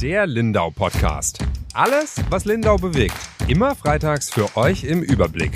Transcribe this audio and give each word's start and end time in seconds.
Der 0.00 0.26
Lindau 0.26 0.70
Podcast. 0.70 1.38
Alles, 1.72 2.16
was 2.28 2.44
Lindau 2.44 2.76
bewegt. 2.76 3.16
Immer 3.48 3.74
freitags 3.74 4.28
für 4.28 4.54
euch 4.54 4.84
im 4.84 5.02
Überblick. 5.02 5.52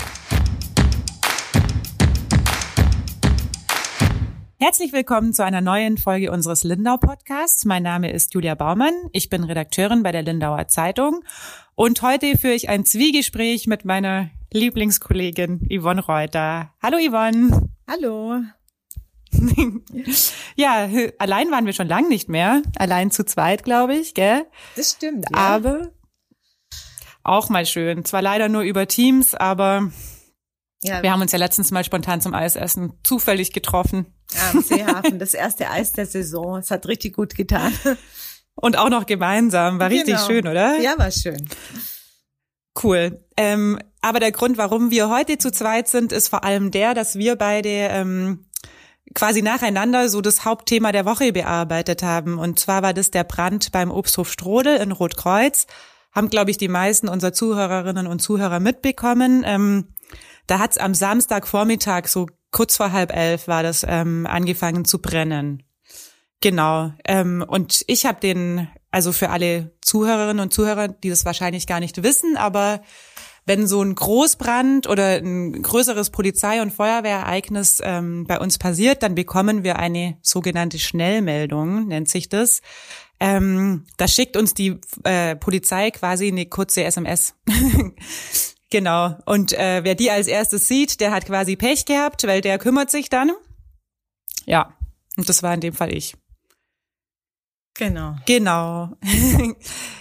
Herzlich 4.59 4.93
willkommen 4.93 5.33
zu 5.33 5.45
einer 5.45 5.61
neuen 5.61 5.99
Folge 5.99 6.31
unseres 6.31 6.63
Lindau 6.63 6.97
Podcasts. 6.97 7.65
Mein 7.65 7.83
Name 7.83 8.11
ist 8.11 8.33
Julia 8.33 8.55
Baumann. 8.55 8.93
Ich 9.11 9.29
bin 9.29 9.43
Redakteurin 9.43 10.01
bei 10.01 10.11
der 10.11 10.23
Lindauer 10.23 10.67
Zeitung. 10.67 11.23
Und 11.75 12.01
heute 12.01 12.35
führe 12.35 12.55
ich 12.55 12.67
ein 12.67 12.83
Zwiegespräch 12.83 13.67
mit 13.67 13.85
meiner 13.85 14.31
Lieblingskollegin 14.51 15.67
Yvonne 15.69 16.03
Reuter. 16.03 16.73
Hallo 16.81 16.97
Yvonne. 16.97 17.69
Hallo. 17.87 18.41
ja, 20.55 20.89
allein 21.19 21.51
waren 21.51 21.65
wir 21.65 21.73
schon 21.73 21.87
lang 21.87 22.07
nicht 22.09 22.29
mehr. 22.29 22.61
Allein 22.77 23.11
zu 23.11 23.25
zweit, 23.25 23.63
glaube 23.63 23.95
ich, 23.95 24.13
gell? 24.13 24.45
Das 24.75 24.91
stimmt. 24.91 25.25
Ja. 25.31 25.37
Aber 25.37 25.91
auch 27.23 27.49
mal 27.49 27.65
schön. 27.65 28.05
Zwar 28.05 28.21
leider 28.21 28.49
nur 28.49 28.63
über 28.63 28.87
Teams, 28.87 29.35
aber 29.35 29.91
ja. 30.83 31.03
wir 31.03 31.11
haben 31.11 31.21
uns 31.21 31.31
ja 31.31 31.37
letztens 31.37 31.71
mal 31.71 31.83
spontan 31.83 32.21
zum 32.21 32.33
Eisessen 32.33 32.93
zufällig 33.03 33.53
getroffen. 33.53 34.13
Ja, 34.33 34.49
am 34.51 34.61
Seehafen, 34.61 35.19
das 35.19 35.33
erste 35.33 35.69
Eis 35.69 35.93
der 35.93 36.05
Saison. 36.05 36.57
Es 36.57 36.71
hat 36.71 36.87
richtig 36.87 37.15
gut 37.15 37.35
getan. 37.35 37.73
Und 38.55 38.77
auch 38.77 38.89
noch 38.89 39.05
gemeinsam. 39.05 39.79
War 39.79 39.89
richtig 39.89 40.15
genau. 40.15 40.27
schön, 40.27 40.47
oder? 40.47 40.79
Ja, 40.79 40.97
war 40.97 41.11
schön. 41.11 41.47
Cool. 42.81 43.23
Ähm, 43.37 43.79
aber 44.01 44.19
der 44.19 44.31
Grund, 44.31 44.57
warum 44.57 44.91
wir 44.91 45.09
heute 45.09 45.37
zu 45.37 45.51
zweit 45.51 45.87
sind, 45.87 46.11
ist 46.11 46.29
vor 46.29 46.43
allem 46.43 46.71
der, 46.71 46.93
dass 46.93 47.17
wir 47.17 47.35
beide 47.35 47.69
ähm, 47.69 48.45
quasi 49.13 49.41
nacheinander 49.41 50.09
so 50.09 50.21
das 50.21 50.45
Hauptthema 50.45 50.91
der 50.91 51.05
Woche 51.05 51.31
bearbeitet 51.31 52.03
haben. 52.03 52.37
Und 52.37 52.59
zwar 52.59 52.81
war 52.81 52.93
das 52.93 53.11
der 53.11 53.23
Brand 53.23 53.71
beim 53.71 53.91
Obsthof 53.91 54.31
Strodel 54.31 54.77
in 54.77 54.91
Rotkreuz. 54.91 55.67
Haben, 56.11 56.29
glaube 56.29 56.51
ich, 56.51 56.57
die 56.57 56.67
meisten 56.67 57.07
unserer 57.07 57.33
Zuhörerinnen 57.33 58.07
und 58.07 58.21
Zuhörer 58.21 58.59
mitbekommen. 58.59 59.43
Ähm, 59.45 59.95
da 60.47 60.59
hat's 60.59 60.77
am 60.77 60.93
Samstagvormittag, 60.93 62.07
so 62.07 62.27
kurz 62.51 62.75
vor 62.75 62.91
halb 62.91 63.15
elf, 63.15 63.47
war 63.47 63.63
das 63.63 63.85
ähm, 63.87 64.27
angefangen 64.27 64.85
zu 64.85 64.99
brennen. 64.99 65.63
Genau. 66.41 66.91
Ähm, 67.05 67.45
und 67.47 67.83
ich 67.87 68.05
habe 68.05 68.19
den, 68.19 68.67
also 68.89 69.13
für 69.13 69.29
alle 69.29 69.71
Zuhörerinnen 69.81 70.41
und 70.41 70.53
Zuhörer, 70.53 70.87
die 70.89 71.09
das 71.09 71.23
wahrscheinlich 71.23 71.67
gar 71.67 71.79
nicht 71.79 72.03
wissen, 72.03 72.35
aber 72.35 72.81
wenn 73.45 73.67
so 73.67 73.81
ein 73.81 73.95
Großbrand 73.95 74.87
oder 74.87 75.17
ein 75.17 75.61
größeres 75.61 76.11
Polizei- 76.11 76.61
und 76.61 76.71
Feuerwehrereignis 76.71 77.81
ähm, 77.83 78.25
bei 78.27 78.39
uns 78.39 78.57
passiert, 78.57 79.03
dann 79.03 79.15
bekommen 79.15 79.63
wir 79.63 79.79
eine 79.79 80.17
sogenannte 80.21 80.79
Schnellmeldung, 80.79 81.87
nennt 81.87 82.09
sich 82.09 82.29
das. 82.29 82.61
Ähm, 83.19 83.85
da 83.97 84.07
schickt 84.07 84.37
uns 84.37 84.53
die 84.53 84.79
äh, 85.03 85.35
Polizei 85.35 85.91
quasi 85.91 86.27
eine 86.27 86.45
kurze 86.45 86.83
SMS. 86.83 87.35
genau. 88.69 89.15
Und 89.25 89.53
äh, 89.53 89.81
wer 89.83 89.95
die 89.95 90.11
als 90.11 90.27
erstes 90.27 90.67
sieht, 90.67 91.01
der 91.01 91.11
hat 91.11 91.25
quasi 91.25 91.55
Pech 91.55 91.85
gehabt, 91.85 92.25
weil 92.25 92.41
der 92.41 92.57
kümmert 92.57 92.89
sich 92.89 93.09
dann. 93.09 93.31
Ja, 94.45 94.75
und 95.17 95.29
das 95.29 95.43
war 95.43 95.53
in 95.53 95.61
dem 95.61 95.73
Fall 95.73 95.93
ich. 95.93 96.15
Genau. 97.81 98.15
Genau. 98.27 98.91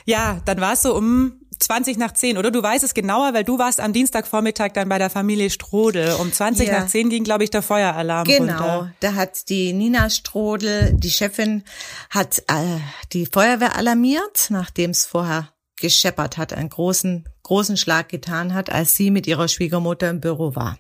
ja, 0.04 0.38
dann 0.44 0.60
war 0.60 0.74
es 0.74 0.82
so 0.82 0.94
um 0.94 1.40
20 1.58 1.96
nach 1.96 2.12
10, 2.12 2.36
oder? 2.36 2.50
Du 2.50 2.62
weißt 2.62 2.84
es 2.84 2.92
genauer, 2.92 3.32
weil 3.32 3.42
du 3.42 3.58
warst 3.58 3.80
am 3.80 3.94
Dienstagvormittag 3.94 4.72
dann 4.74 4.90
bei 4.90 4.98
der 4.98 5.08
Familie 5.08 5.48
Strodel. 5.48 6.12
Um 6.20 6.30
20 6.30 6.68
ja. 6.68 6.80
nach 6.80 6.88
10 6.88 7.08
ging, 7.08 7.24
glaube 7.24 7.44
ich, 7.44 7.48
der 7.48 7.62
Feueralarm 7.62 8.26
Genau, 8.26 8.52
runter. 8.52 8.94
da 9.00 9.14
hat 9.14 9.48
die 9.48 9.72
Nina 9.72 10.10
Strodel, 10.10 10.92
die 10.92 11.08
Chefin, 11.08 11.64
hat 12.10 12.40
äh, 12.48 12.80
die 13.14 13.24
Feuerwehr 13.24 13.76
alarmiert, 13.76 14.48
nachdem 14.50 14.90
es 14.90 15.06
vorher 15.06 15.48
gescheppert 15.76 16.36
hat, 16.36 16.52
einen 16.52 16.69
großen, 16.69 17.30
großen 17.44 17.78
Schlag 17.78 18.10
getan 18.10 18.52
hat, 18.52 18.69
als 18.69 18.94
sie 18.94 19.10
mit 19.10 19.26
ihrer 19.26 19.48
Schwiegermutter 19.48 20.10
im 20.10 20.20
Büro 20.20 20.54
war. 20.54 20.76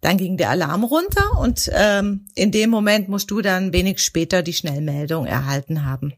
Dann 0.00 0.16
ging 0.16 0.36
der 0.36 0.50
Alarm 0.50 0.84
runter 0.84 1.38
und 1.38 1.70
ähm, 1.74 2.26
in 2.34 2.52
dem 2.52 2.70
Moment 2.70 3.08
musst 3.08 3.30
du 3.30 3.42
dann 3.42 3.72
wenig 3.72 4.00
später 4.00 4.42
die 4.42 4.54
Schnellmeldung 4.54 5.26
erhalten 5.26 5.84
haben. 5.84 6.14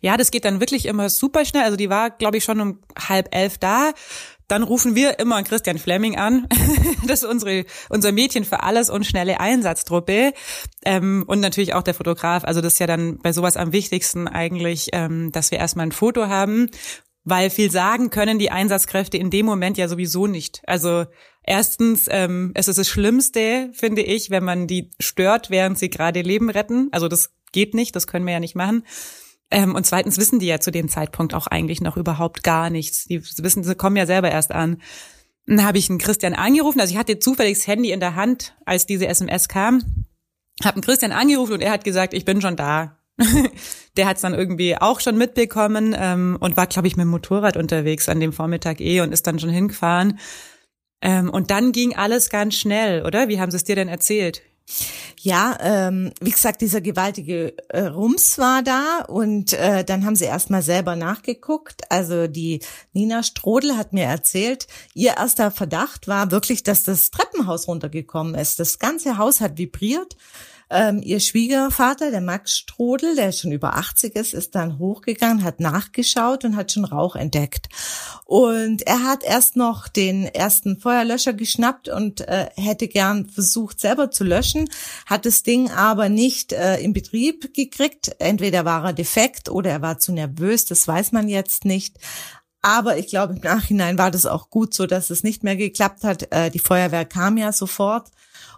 Ja, 0.00 0.16
das 0.16 0.30
geht 0.30 0.44
dann 0.44 0.60
wirklich 0.60 0.86
immer 0.86 1.08
super 1.08 1.44
schnell. 1.44 1.62
Also 1.62 1.76
die 1.76 1.88
war, 1.88 2.10
glaube 2.10 2.36
ich, 2.36 2.44
schon 2.44 2.60
um 2.60 2.80
halb 3.08 3.34
elf 3.34 3.58
da. 3.58 3.92
Dann 4.48 4.64
rufen 4.64 4.94
wir 4.94 5.18
immer 5.18 5.42
Christian 5.44 5.78
Fleming 5.78 6.18
an. 6.18 6.46
das 7.06 7.22
ist 7.22 7.28
unsere, 7.28 7.64
unser 7.88 8.12
Mädchen 8.12 8.44
für 8.44 8.62
alles 8.62 8.90
und 8.90 9.06
schnelle 9.06 9.40
Einsatztruppe. 9.40 10.32
Ähm, 10.84 11.24
und 11.26 11.40
natürlich 11.40 11.74
auch 11.74 11.82
der 11.82 11.94
Fotograf. 11.94 12.44
Also 12.44 12.60
das 12.60 12.74
ist 12.74 12.78
ja 12.78 12.86
dann 12.86 13.18
bei 13.18 13.32
sowas 13.32 13.56
am 13.56 13.72
wichtigsten 13.72 14.28
eigentlich, 14.28 14.88
ähm, 14.92 15.32
dass 15.32 15.50
wir 15.52 15.58
erstmal 15.58 15.86
ein 15.86 15.92
Foto 15.92 16.26
haben. 16.26 16.68
Weil 17.24 17.50
viel 17.50 17.70
sagen 17.70 18.10
können 18.10 18.40
die 18.40 18.50
Einsatzkräfte 18.50 19.16
in 19.16 19.30
dem 19.30 19.46
Moment 19.46 19.78
ja 19.78 19.86
sowieso 19.86 20.26
nicht. 20.26 20.60
Also 20.66 21.06
erstens, 21.42 22.06
ähm, 22.08 22.52
es 22.54 22.68
ist 22.68 22.78
das 22.78 22.88
Schlimmste, 22.88 23.70
finde 23.72 24.02
ich, 24.02 24.30
wenn 24.30 24.44
man 24.44 24.66
die 24.66 24.90
stört, 24.98 25.50
während 25.50 25.78
sie 25.78 25.90
gerade 25.90 26.22
Leben 26.22 26.50
retten. 26.50 26.88
Also 26.92 27.08
das 27.08 27.30
geht 27.52 27.74
nicht, 27.74 27.94
das 27.94 28.06
können 28.06 28.26
wir 28.26 28.32
ja 28.32 28.40
nicht 28.40 28.56
machen. 28.56 28.84
Ähm, 29.50 29.74
und 29.74 29.84
zweitens 29.84 30.18
wissen 30.18 30.38
die 30.38 30.46
ja 30.46 30.60
zu 30.60 30.70
dem 30.70 30.88
Zeitpunkt 30.88 31.34
auch 31.34 31.46
eigentlich 31.46 31.80
noch 31.80 31.96
überhaupt 31.96 32.42
gar 32.42 32.70
nichts. 32.70 33.04
Die 33.04 33.22
wissen, 33.22 33.62
sie 33.62 33.74
kommen 33.74 33.96
ja 33.96 34.06
selber 34.06 34.30
erst 34.30 34.50
an. 34.50 34.80
Dann 35.46 35.64
habe 35.64 35.78
ich 35.78 35.90
einen 35.90 35.98
Christian 35.98 36.34
angerufen. 36.34 36.80
Also 36.80 36.92
ich 36.92 36.98
hatte 36.98 37.18
zufällig 37.18 37.58
das 37.58 37.66
Handy 37.66 37.90
in 37.92 38.00
der 38.00 38.14
Hand, 38.14 38.56
als 38.64 38.86
diese 38.86 39.06
SMS 39.06 39.48
kam. 39.48 40.06
Habe 40.64 40.76
einen 40.76 40.82
Christian 40.82 41.12
angerufen 41.12 41.54
und 41.54 41.60
er 41.60 41.72
hat 41.72 41.84
gesagt, 41.84 42.14
ich 42.14 42.24
bin 42.24 42.40
schon 42.40 42.56
da. 42.56 42.96
der 43.96 44.06
hat 44.06 44.16
es 44.16 44.22
dann 44.22 44.32
irgendwie 44.34 44.76
auch 44.76 45.00
schon 45.00 45.18
mitbekommen 45.18 45.94
ähm, 45.98 46.38
und 46.40 46.56
war, 46.56 46.66
glaube 46.66 46.88
ich, 46.88 46.96
mit 46.96 47.04
dem 47.04 47.10
Motorrad 47.10 47.56
unterwegs 47.56 48.08
an 48.08 48.20
dem 48.20 48.32
Vormittag 48.32 48.80
eh 48.80 49.00
und 49.02 49.12
ist 49.12 49.26
dann 49.26 49.38
schon 49.38 49.50
hingefahren. 49.50 50.18
Ähm, 51.02 51.28
und 51.28 51.50
dann 51.50 51.72
ging 51.72 51.94
alles 51.94 52.30
ganz 52.30 52.54
schnell, 52.54 53.04
oder? 53.04 53.28
Wie 53.28 53.40
haben 53.40 53.50
sie 53.50 53.56
es 53.56 53.64
dir 53.64 53.76
denn 53.76 53.88
erzählt? 53.88 54.42
Ja, 55.20 55.58
ähm, 55.60 56.12
wie 56.20 56.30
gesagt, 56.30 56.60
dieser 56.62 56.80
gewaltige 56.80 57.54
äh, 57.68 57.82
Rums 57.82 58.38
war 58.38 58.62
da 58.62 59.04
und 59.06 59.52
äh, 59.52 59.84
dann 59.84 60.04
haben 60.04 60.16
sie 60.16 60.24
erstmal 60.24 60.62
selber 60.62 60.96
nachgeguckt. 60.96 61.82
Also 61.90 62.26
die 62.26 62.60
Nina 62.92 63.22
Strodel 63.22 63.76
hat 63.76 63.92
mir 63.92 64.04
erzählt, 64.04 64.66
ihr 64.94 65.16
erster 65.18 65.50
Verdacht 65.50 66.08
war 66.08 66.30
wirklich, 66.30 66.62
dass 66.62 66.84
das 66.84 67.10
Treppenhaus 67.10 67.68
runtergekommen 67.68 68.34
ist. 68.34 68.58
Das 68.58 68.78
ganze 68.78 69.18
Haus 69.18 69.40
hat 69.40 69.58
vibriert 69.58 70.16
ähm, 70.72 71.02
ihr 71.02 71.20
Schwiegervater, 71.20 72.10
der 72.10 72.20
Max 72.20 72.56
Strodel, 72.56 73.14
der 73.14 73.32
schon 73.32 73.52
über 73.52 73.76
80 73.76 74.16
ist, 74.16 74.34
ist 74.34 74.54
dann 74.54 74.78
hochgegangen, 74.78 75.44
hat 75.44 75.60
nachgeschaut 75.60 76.44
und 76.44 76.56
hat 76.56 76.72
schon 76.72 76.84
Rauch 76.84 77.14
entdeckt. 77.14 77.68
Und 78.24 78.82
er 78.82 79.04
hat 79.04 79.22
erst 79.22 79.56
noch 79.56 79.88
den 79.88 80.24
ersten 80.24 80.78
Feuerlöscher 80.78 81.34
geschnappt 81.34 81.88
und 81.88 82.22
äh, 82.22 82.48
hätte 82.56 82.88
gern 82.88 83.26
versucht, 83.28 83.78
selber 83.78 84.10
zu 84.10 84.24
löschen, 84.24 84.68
hat 85.06 85.26
das 85.26 85.42
Ding 85.42 85.70
aber 85.70 86.08
nicht 86.08 86.52
äh, 86.52 86.78
in 86.78 86.92
Betrieb 86.92 87.54
gekriegt. 87.54 88.16
Entweder 88.18 88.64
war 88.64 88.84
er 88.86 88.92
defekt 88.92 89.48
oder 89.50 89.70
er 89.70 89.82
war 89.82 89.98
zu 89.98 90.12
nervös, 90.12 90.64
das 90.64 90.88
weiß 90.88 91.12
man 91.12 91.28
jetzt 91.28 91.64
nicht. 91.64 91.98
Aber 92.62 92.96
ich 92.96 93.08
glaube, 93.08 93.34
im 93.34 93.40
Nachhinein 93.40 93.98
war 93.98 94.12
das 94.12 94.24
auch 94.24 94.48
gut 94.48 94.72
so, 94.72 94.86
dass 94.86 95.10
es 95.10 95.24
nicht 95.24 95.42
mehr 95.42 95.56
geklappt 95.56 96.04
hat. 96.04 96.32
Äh, 96.32 96.50
die 96.50 96.60
Feuerwehr 96.60 97.04
kam 97.04 97.36
ja 97.36 97.52
sofort 97.52 98.08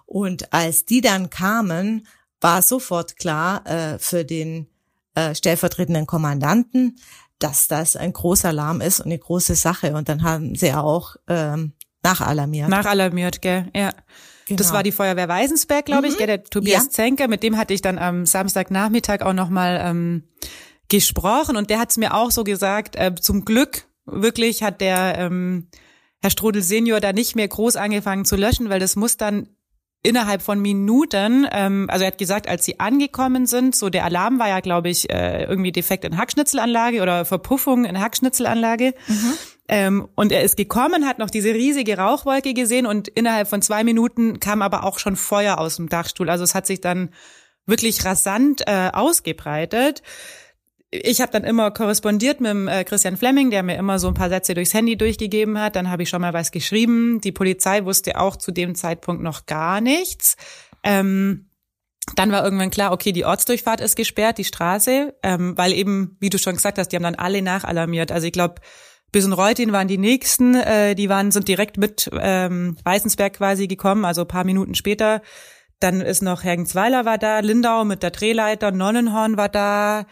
und 0.07 0.53
als 0.53 0.85
die 0.85 1.01
dann 1.01 1.31
kamen, 1.31 2.07
war 2.41 2.63
sofort 2.63 3.17
klar 3.17 3.67
äh, 3.67 3.99
für 3.99 4.25
den 4.25 4.69
äh, 5.15 5.35
stellvertretenden 5.35 6.07
Kommandanten, 6.07 6.97
dass 7.39 7.69
das 7.69 7.97
ein 7.97 8.13
großer 8.13 8.49
Alarm 8.49 8.81
ist 8.81 9.01
und 9.01 9.07
eine 9.07 9.19
große 9.19 9.55
Sache. 9.55 9.95
Und 9.95 10.09
dann 10.09 10.23
haben 10.23 10.55
sie 10.55 10.73
auch 10.73 11.17
ähm, 11.29 11.73
nachalarmiert. 12.03 12.69
Nachalarmiert, 12.69 13.43
gell, 13.43 13.71
ja. 13.75 13.93
Genau. 14.47 14.59
Das 14.59 14.75
war 14.75 14.83
die 14.83 14.93
Feuerwehr 14.93 15.29
Weisensberg, 15.29 15.87
glaube 15.87 16.07
ich, 16.07 16.15
mhm. 16.15 16.19
gell, 16.19 16.27
der 16.27 16.45
Tobias 16.45 16.85
ja. 16.85 16.91
Zenker. 16.91 17.29
Mit 17.29 17.43
dem 17.43 17.57
hatte 17.57 17.73
ich 17.73 17.81
dann 17.81 17.99
am 17.99 18.27
Samstagnachmittag 18.27 19.23
auch 19.23 19.33
nochmal 19.33 19.81
ähm, 19.83 20.25
gesprochen 20.89 21.57
und 21.57 21.71
der 21.71 21.79
hat 21.79 21.91
es 21.91 21.97
mir 21.97 22.15
auch 22.15 22.31
so 22.31 22.45
gesagt, 22.45 22.97
äh, 22.97 23.15
zum 23.15 23.45
Glück 23.45 23.87
wirklich 24.05 24.63
hat 24.63 24.83
der 24.83 25.17
ähm, 25.19 25.69
Herr 26.21 26.31
Strodel 26.31 26.63
Senior 26.63 27.01
da 27.01 27.13
nicht 27.13 27.37
mehr 27.37 27.49
groß 27.49 27.77
angefangen 27.77 28.27
zu 28.27 28.37
löschen, 28.37 28.69
weil 28.69 28.81
das 28.81 28.97
muss 28.97 29.17
dann 29.17 29.49
innerhalb 30.05 30.43
von 30.43 30.61
Minuten, 30.61 31.49
ähm, 31.51 31.87
also 31.91 32.05
er 32.05 32.09
hat 32.09 32.19
gesagt, 32.19 32.47
als 32.47 32.65
sie 32.65 32.79
angekommen 32.79 33.47
sind, 33.47 33.75
so 33.75 33.89
der 33.89 34.05
Alarm 34.05 34.39
war 34.39 34.49
ja, 34.49 34.61
glaube 34.61 34.91
ich, 34.91 35.11
äh, 35.11 35.45
irgendwie 35.45 35.73
defekt 35.73 36.05
in 36.05 36.17
Hackschnitzelanlage 36.17 37.03
oder 37.03 37.25
Verpuffung 37.25 37.85
in 37.85 37.99
Hackschnitzelanlage. 37.99 38.95
Mhm. 39.09 39.33
Ähm, 39.67 40.09
und 40.15 40.31
er 40.31 40.43
ist 40.43 40.59
gekommen, 40.59 41.07
hat 41.07 41.19
noch 41.19 41.31
diese 41.31 41.55
riesige 41.55 41.97
Rauchwolke 41.97 42.53
gesehen 42.53 42.85
und 42.87 43.09
innerhalb 43.09 43.49
von 43.49 43.63
zwei 43.63 43.83
Minuten 43.83 44.39
kam 44.39 44.61
aber 44.61 44.85
auch 44.85 44.99
schon 44.99 45.17
Feuer 45.17 45.59
aus 45.59 45.77
dem 45.77 45.89
Dachstuhl. 45.89 46.29
Also 46.29 46.45
es 46.45 46.55
hat 46.55 46.67
sich 46.67 46.83
dann 46.83 47.09
wirklich 47.65 48.05
rasant 48.05 48.63
äh, 48.67 48.91
ausgebreitet 48.93 50.03
ich 51.03 51.21
habe 51.21 51.33
dann 51.33 51.45
immer 51.45 51.71
korrespondiert 51.73 52.41
mit 52.41 52.51
dem, 52.51 52.69
äh, 52.69 52.85
Christian 52.85 53.17
Fleming, 53.17 53.51
der 53.51 53.63
mir 53.63 53.77
immer 53.77 53.99
so 53.99 54.09
ein 54.09 54.15
paar 54.15 54.29
Sätze 54.29 54.55
durchs 54.55 54.75
Handy 54.75 54.97
durchgegeben 54.97 55.61
hat. 55.61 55.75
Dann 55.77 55.91
habe 55.91 56.05
ich 56.05 56.09
schon 56.09 56.21
mal 56.21 56.33
was 56.33 56.53
geschrieben. 56.53 57.21
Die 57.21 57.33
Polizei 57.33 57.85
wusste 57.85 58.21
auch 58.21 58.37
zu 58.37 58.53
dem 58.53 58.75
Zeitpunkt 58.75 59.23
noch 59.23 59.47
gar 59.47 59.81
nichts. 59.81 60.37
Ähm, 60.85 61.51
dann 62.15 62.31
war 62.31 62.45
irgendwann 62.45 62.71
klar, 62.71 62.93
okay, 62.93 63.13
die 63.13 63.25
Ortsdurchfahrt 63.25 63.81
ist 63.81 63.97
gesperrt, 63.97 64.39
die 64.39 64.45
Straße, 64.45 65.15
ähm, 65.23 65.57
weil 65.57 65.73
eben, 65.73 66.17
wie 66.21 66.31
du 66.31 66.39
schon 66.39 66.55
gesagt 66.55 66.79
hast, 66.79 66.89
die 66.89 66.97
haben 66.97 67.03
dann 67.03 67.15
alle 67.15 67.43
nachalarmiert. 67.43 68.13
Also 68.13 68.27
ich 68.27 68.33
glaube, 68.33 68.57
bis 69.11 69.25
in 69.25 69.33
Reutin 69.33 69.73
waren 69.73 69.89
die 69.89 69.99
nächsten, 69.99 70.55
äh, 70.55 70.95
die 70.95 71.09
waren 71.09 71.31
sind 71.31 71.49
direkt 71.49 71.79
mit 71.79 72.11
ähm, 72.21 72.77
Weißensberg 72.85 73.35
quasi 73.35 73.67
gekommen, 73.67 74.05
also 74.05 74.25
paar 74.27 74.45
Minuten 74.45 74.75
später. 74.75 75.23
Dann 75.81 76.01
ist 76.03 76.23
noch 76.23 76.45
Hergensweiler 76.45 77.05
war 77.05 77.19
da, 77.19 77.41
Lindau 77.41 77.85
mit 77.85 78.03
der 78.03 78.11
Drehleiter, 78.11 78.71
Nonnenhorn 78.71 79.37
war 79.37 79.49
da, 79.49 80.07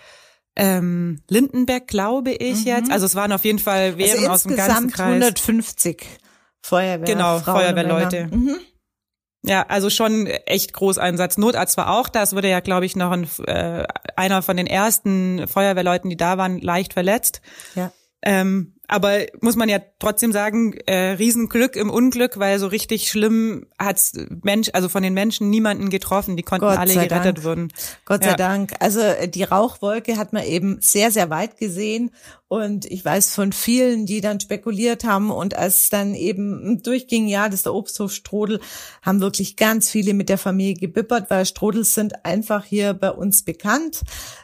ähm, 0.57 1.23
Lindenberg, 1.29 1.87
glaube 1.87 2.33
ich 2.33 2.61
mhm. 2.61 2.67
jetzt. 2.67 2.91
Also 2.91 3.07
es 3.07 3.15
waren 3.15 3.33
auf 3.33 3.45
jeden 3.45 3.59
Fall 3.59 3.99
Wehren 3.99 4.19
also 4.19 4.31
aus 4.31 4.43
dem 4.45 4.57
ganzen 4.57 4.91
Kreis. 4.91 5.07
150 5.07 6.05
Feuerwehr. 6.63 7.07
Genau, 7.07 7.39
Frauen 7.39 7.61
Feuerwehrleute. 7.61 8.29
Mhm. 8.31 8.57
Ja, 9.45 9.67
also 9.69 9.91
schon 9.91 10.27
echt 10.27 10.73
Großeinsatz. 10.73 11.37
Notarzt 11.37 11.77
war 11.77 11.91
auch 11.91 12.09
da. 12.09 12.23
Es 12.23 12.35
wurde 12.35 12.49
ja, 12.49 12.61
glaube 12.61 12.87
ich, 12.87 12.95
noch 12.95 13.11
ein, 13.11 13.29
äh, 13.47 13.85
einer 14.15 14.43
von 14.43 14.57
den 14.57 14.69
ersten 14.69 15.49
Feuerwehrleuten, 15.49 16.11
die 16.11 16.17
da 16.17 16.39
waren, 16.39 16.61
leicht 16.61 16.93
verletzt. 16.93 17.41
Ja. 17.75 17.91
Ähm, 18.23 18.77
aber 18.93 19.21
muss 19.41 19.57
man 19.57 19.69
ja 19.69 19.79
trotzdem 19.99 20.33
sagen, 20.33 20.75
äh, 20.87 21.13
Riesenglück 21.13 21.77
im 21.77 21.89
Unglück, 21.89 22.39
weil 22.39 22.59
so 22.59 22.67
richtig 22.67 23.09
schlimm 23.09 23.67
hat's 23.79 24.13
Mensch, 24.43 24.69
also 24.75 24.91
von 24.91 25.03
den 25.03 25.15
Menschen 25.15 25.49
niemanden 25.49 25.89
getroffen. 25.89 26.37
Die 26.37 26.43
konnten 26.43 26.67
Gott 26.67 26.79
alle 26.79 26.93
gerettet 26.93 27.39
Dank. 27.39 27.45
werden. 27.45 27.73
Gott 28.05 28.23
sei 28.23 28.31
ja. 28.31 28.37
Dank. 28.37 28.75
Also 28.81 29.01
äh, 29.01 29.29
die 29.29 29.45
Rauchwolke 29.45 30.19
hat 30.19 30.33
man 30.33 30.45
eben 30.45 30.79
sehr, 30.81 31.11
sehr 31.11 31.31
weit 31.31 31.57
gesehen. 31.57 32.11
Und 32.49 32.85
ich 32.85 33.03
weiß 33.03 33.35
von 33.35 33.53
vielen, 33.53 34.05
die 34.05 34.21
dann 34.21 34.39
spekuliert 34.39 35.05
haben 35.05 35.31
und 35.31 35.57
als 35.57 35.89
dann 35.89 36.15
eben 36.15 36.83
durchging, 36.83 37.27
ja, 37.27 37.47
das 37.47 37.61
ist 37.61 37.67
der 37.67 37.73
Obsthof 37.73 38.13
Strodel, 38.13 38.61
haben 39.01 39.23
wirklich 39.23 39.57
ganz 39.57 39.89
viele 39.89 40.13
mit 40.13 40.29
der 40.29 40.37
Familie 40.37 40.75
gebippert, 40.75 41.31
weil 41.31 41.47
Strodels 41.47 41.95
sind 41.95 42.27
einfach 42.27 42.67
hier 42.67 42.93
bei 42.93 43.11
uns 43.11 43.43
bekannt. 43.43 44.03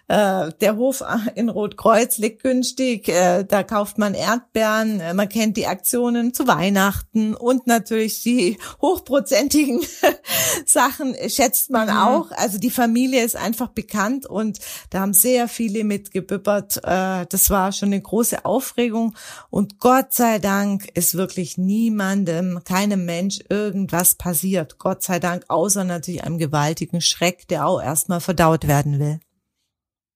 Äh, 0.09 0.53
der 0.63 0.77
Hof 0.77 1.05
in 1.35 1.51
Rotkreuz 1.51 2.17
liegt 2.17 2.43
günstig, 2.43 3.09
äh, 3.09 3.45
da 3.45 3.63
kauft 3.63 3.99
man 3.99 4.15
Erdbeeren, 4.15 5.01
äh, 5.01 5.13
man 5.13 5.29
kennt 5.29 5.59
die 5.59 5.67
Aktionen 5.67 6.33
zu 6.33 6.47
Weihnachten 6.49 7.35
und 7.35 7.67
natürlich 7.67 8.23
die 8.23 8.57
hochprozentigen 8.81 9.81
Sachen 10.67 11.15
schätzt 11.29 11.71
man 11.71 11.89
mhm. 11.89 11.97
auch. 11.97 12.31
Also 12.33 12.59
die 12.59 12.71
Familie 12.71 13.23
ist 13.23 13.37
einfach 13.37 13.69
bekannt 13.69 14.25
und 14.25 14.59
da 14.89 15.01
haben 15.01 15.13
sehr 15.13 15.47
viele 15.47 15.85
mitgebippert. 15.85 16.79
Äh, 16.85 17.27
das 17.29 17.51
war 17.51 17.73
schon 17.73 17.89
eine 17.89 18.01
große 18.01 18.47
Aufregung 18.47 19.15
und 19.51 19.79
Gott 19.79 20.15
sei 20.15 20.39
Dank 20.39 20.89
ist 20.95 21.17
wirklich 21.17 21.59
niemandem, 21.59 22.61
keinem 22.65 23.05
Mensch 23.05 23.41
irgendwas 23.51 24.15
passiert. 24.15 24.79
Gott 24.79 25.03
sei 25.03 25.19
Dank, 25.19 25.45
außer 25.49 25.85
natürlich 25.85 26.25
einem 26.25 26.39
gewaltigen 26.39 27.03
Schreck, 27.03 27.47
der 27.49 27.67
auch 27.67 27.83
erstmal 27.83 28.21
verdaut 28.21 28.67
werden 28.67 28.99
will. 28.99 29.21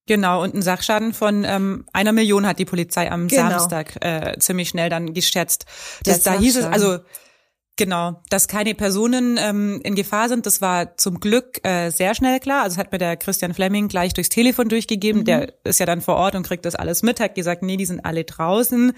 Genau, 0.06 0.42
und 0.42 0.54
ein 0.54 0.62
Sachschaden 0.62 1.12
von 1.12 1.44
ähm, 1.44 1.86
einer 1.92 2.12
Million 2.12 2.46
hat 2.46 2.58
die 2.58 2.64
Polizei 2.64 3.10
am 3.10 3.28
genau. 3.28 3.50
Samstag 3.50 4.04
äh, 4.04 4.36
ziemlich 4.38 4.68
schnell 4.68 4.90
dann 4.90 5.14
geschätzt. 5.14 5.64
Das, 6.02 6.22
da 6.22 6.38
hieß 6.38 6.56
es, 6.56 6.64
also 6.64 6.98
genau, 7.76 8.20
dass 8.28 8.48
keine 8.48 8.74
Personen 8.74 9.38
ähm, 9.40 9.80
in 9.84 9.94
Gefahr 9.94 10.28
sind, 10.28 10.44
das 10.44 10.60
war 10.60 10.96
zum 10.96 11.20
Glück 11.20 11.64
äh, 11.64 11.90
sehr 11.90 12.16
schnell 12.16 12.40
klar. 12.40 12.64
Also 12.64 12.76
das 12.76 12.84
hat 12.84 12.92
mir 12.92 12.98
der 12.98 13.16
Christian 13.16 13.54
Fleming 13.54 13.86
gleich 13.86 14.12
durchs 14.12 14.28
Telefon 14.28 14.68
durchgegeben. 14.68 15.20
Mhm. 15.20 15.26
Der 15.26 15.54
ist 15.64 15.78
ja 15.78 15.86
dann 15.86 16.00
vor 16.00 16.16
Ort 16.16 16.34
und 16.34 16.44
kriegt 16.44 16.64
das 16.64 16.74
alles 16.74 17.04
mit, 17.04 17.20
hat 17.20 17.36
gesagt, 17.36 17.62
nee, 17.62 17.76
die 17.76 17.86
sind 17.86 18.04
alle 18.04 18.24
draußen. 18.24 18.92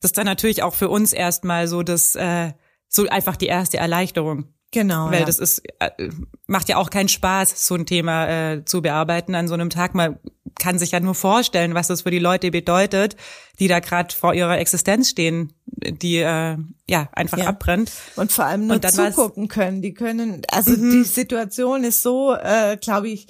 Das 0.00 0.10
ist 0.10 0.18
dann 0.18 0.26
natürlich 0.26 0.64
auch 0.64 0.74
für 0.74 0.88
uns 0.88 1.12
erstmal 1.12 1.68
so 1.68 1.84
das, 1.84 2.16
äh, 2.16 2.52
so 2.88 3.08
einfach 3.08 3.36
die 3.36 3.46
erste 3.46 3.76
Erleichterung. 3.76 4.52
Genau. 4.70 5.10
Weil 5.10 5.20
ja. 5.20 5.26
das 5.26 5.38
ist, 5.38 5.62
äh, 5.78 6.10
macht 6.46 6.68
ja 6.68 6.76
auch 6.76 6.90
keinen 6.90 7.08
Spaß, 7.08 7.66
so 7.66 7.74
ein 7.74 7.86
Thema 7.86 8.28
äh, 8.28 8.64
zu 8.64 8.82
bearbeiten 8.82 9.34
an 9.34 9.48
so 9.48 9.54
einem 9.54 9.70
Tag. 9.70 9.94
Man 9.94 10.18
kann 10.58 10.78
sich 10.78 10.90
ja 10.90 11.00
nur 11.00 11.14
vorstellen, 11.14 11.74
was 11.74 11.86
das 11.86 12.02
für 12.02 12.10
die 12.10 12.18
Leute 12.18 12.50
bedeutet, 12.50 13.16
die 13.58 13.68
da 13.68 13.80
gerade 13.80 14.14
vor 14.14 14.34
ihrer 14.34 14.58
Existenz 14.58 15.08
stehen, 15.08 15.54
die 15.66 16.16
äh, 16.16 16.56
ja 16.88 17.08
einfach 17.12 17.38
ja. 17.38 17.46
abbrennt. 17.46 17.92
Und 18.16 18.30
vor 18.30 18.44
allem 18.44 18.66
nur 18.66 18.82
zugucken 18.82 19.48
können. 19.48 19.80
Die 19.80 19.94
können, 19.94 20.42
also 20.50 20.72
mhm. 20.72 20.90
die 20.90 21.04
Situation 21.04 21.84
ist 21.84 22.02
so, 22.02 22.34
äh, 22.34 22.76
glaube 22.76 23.08
ich, 23.08 23.28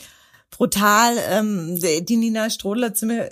brutal. 0.50 1.16
Ähm, 1.28 1.78
die 1.80 2.16
Nina 2.16 2.50
Strodler 2.50 2.88
hat 2.88 3.02
mir 3.02 3.30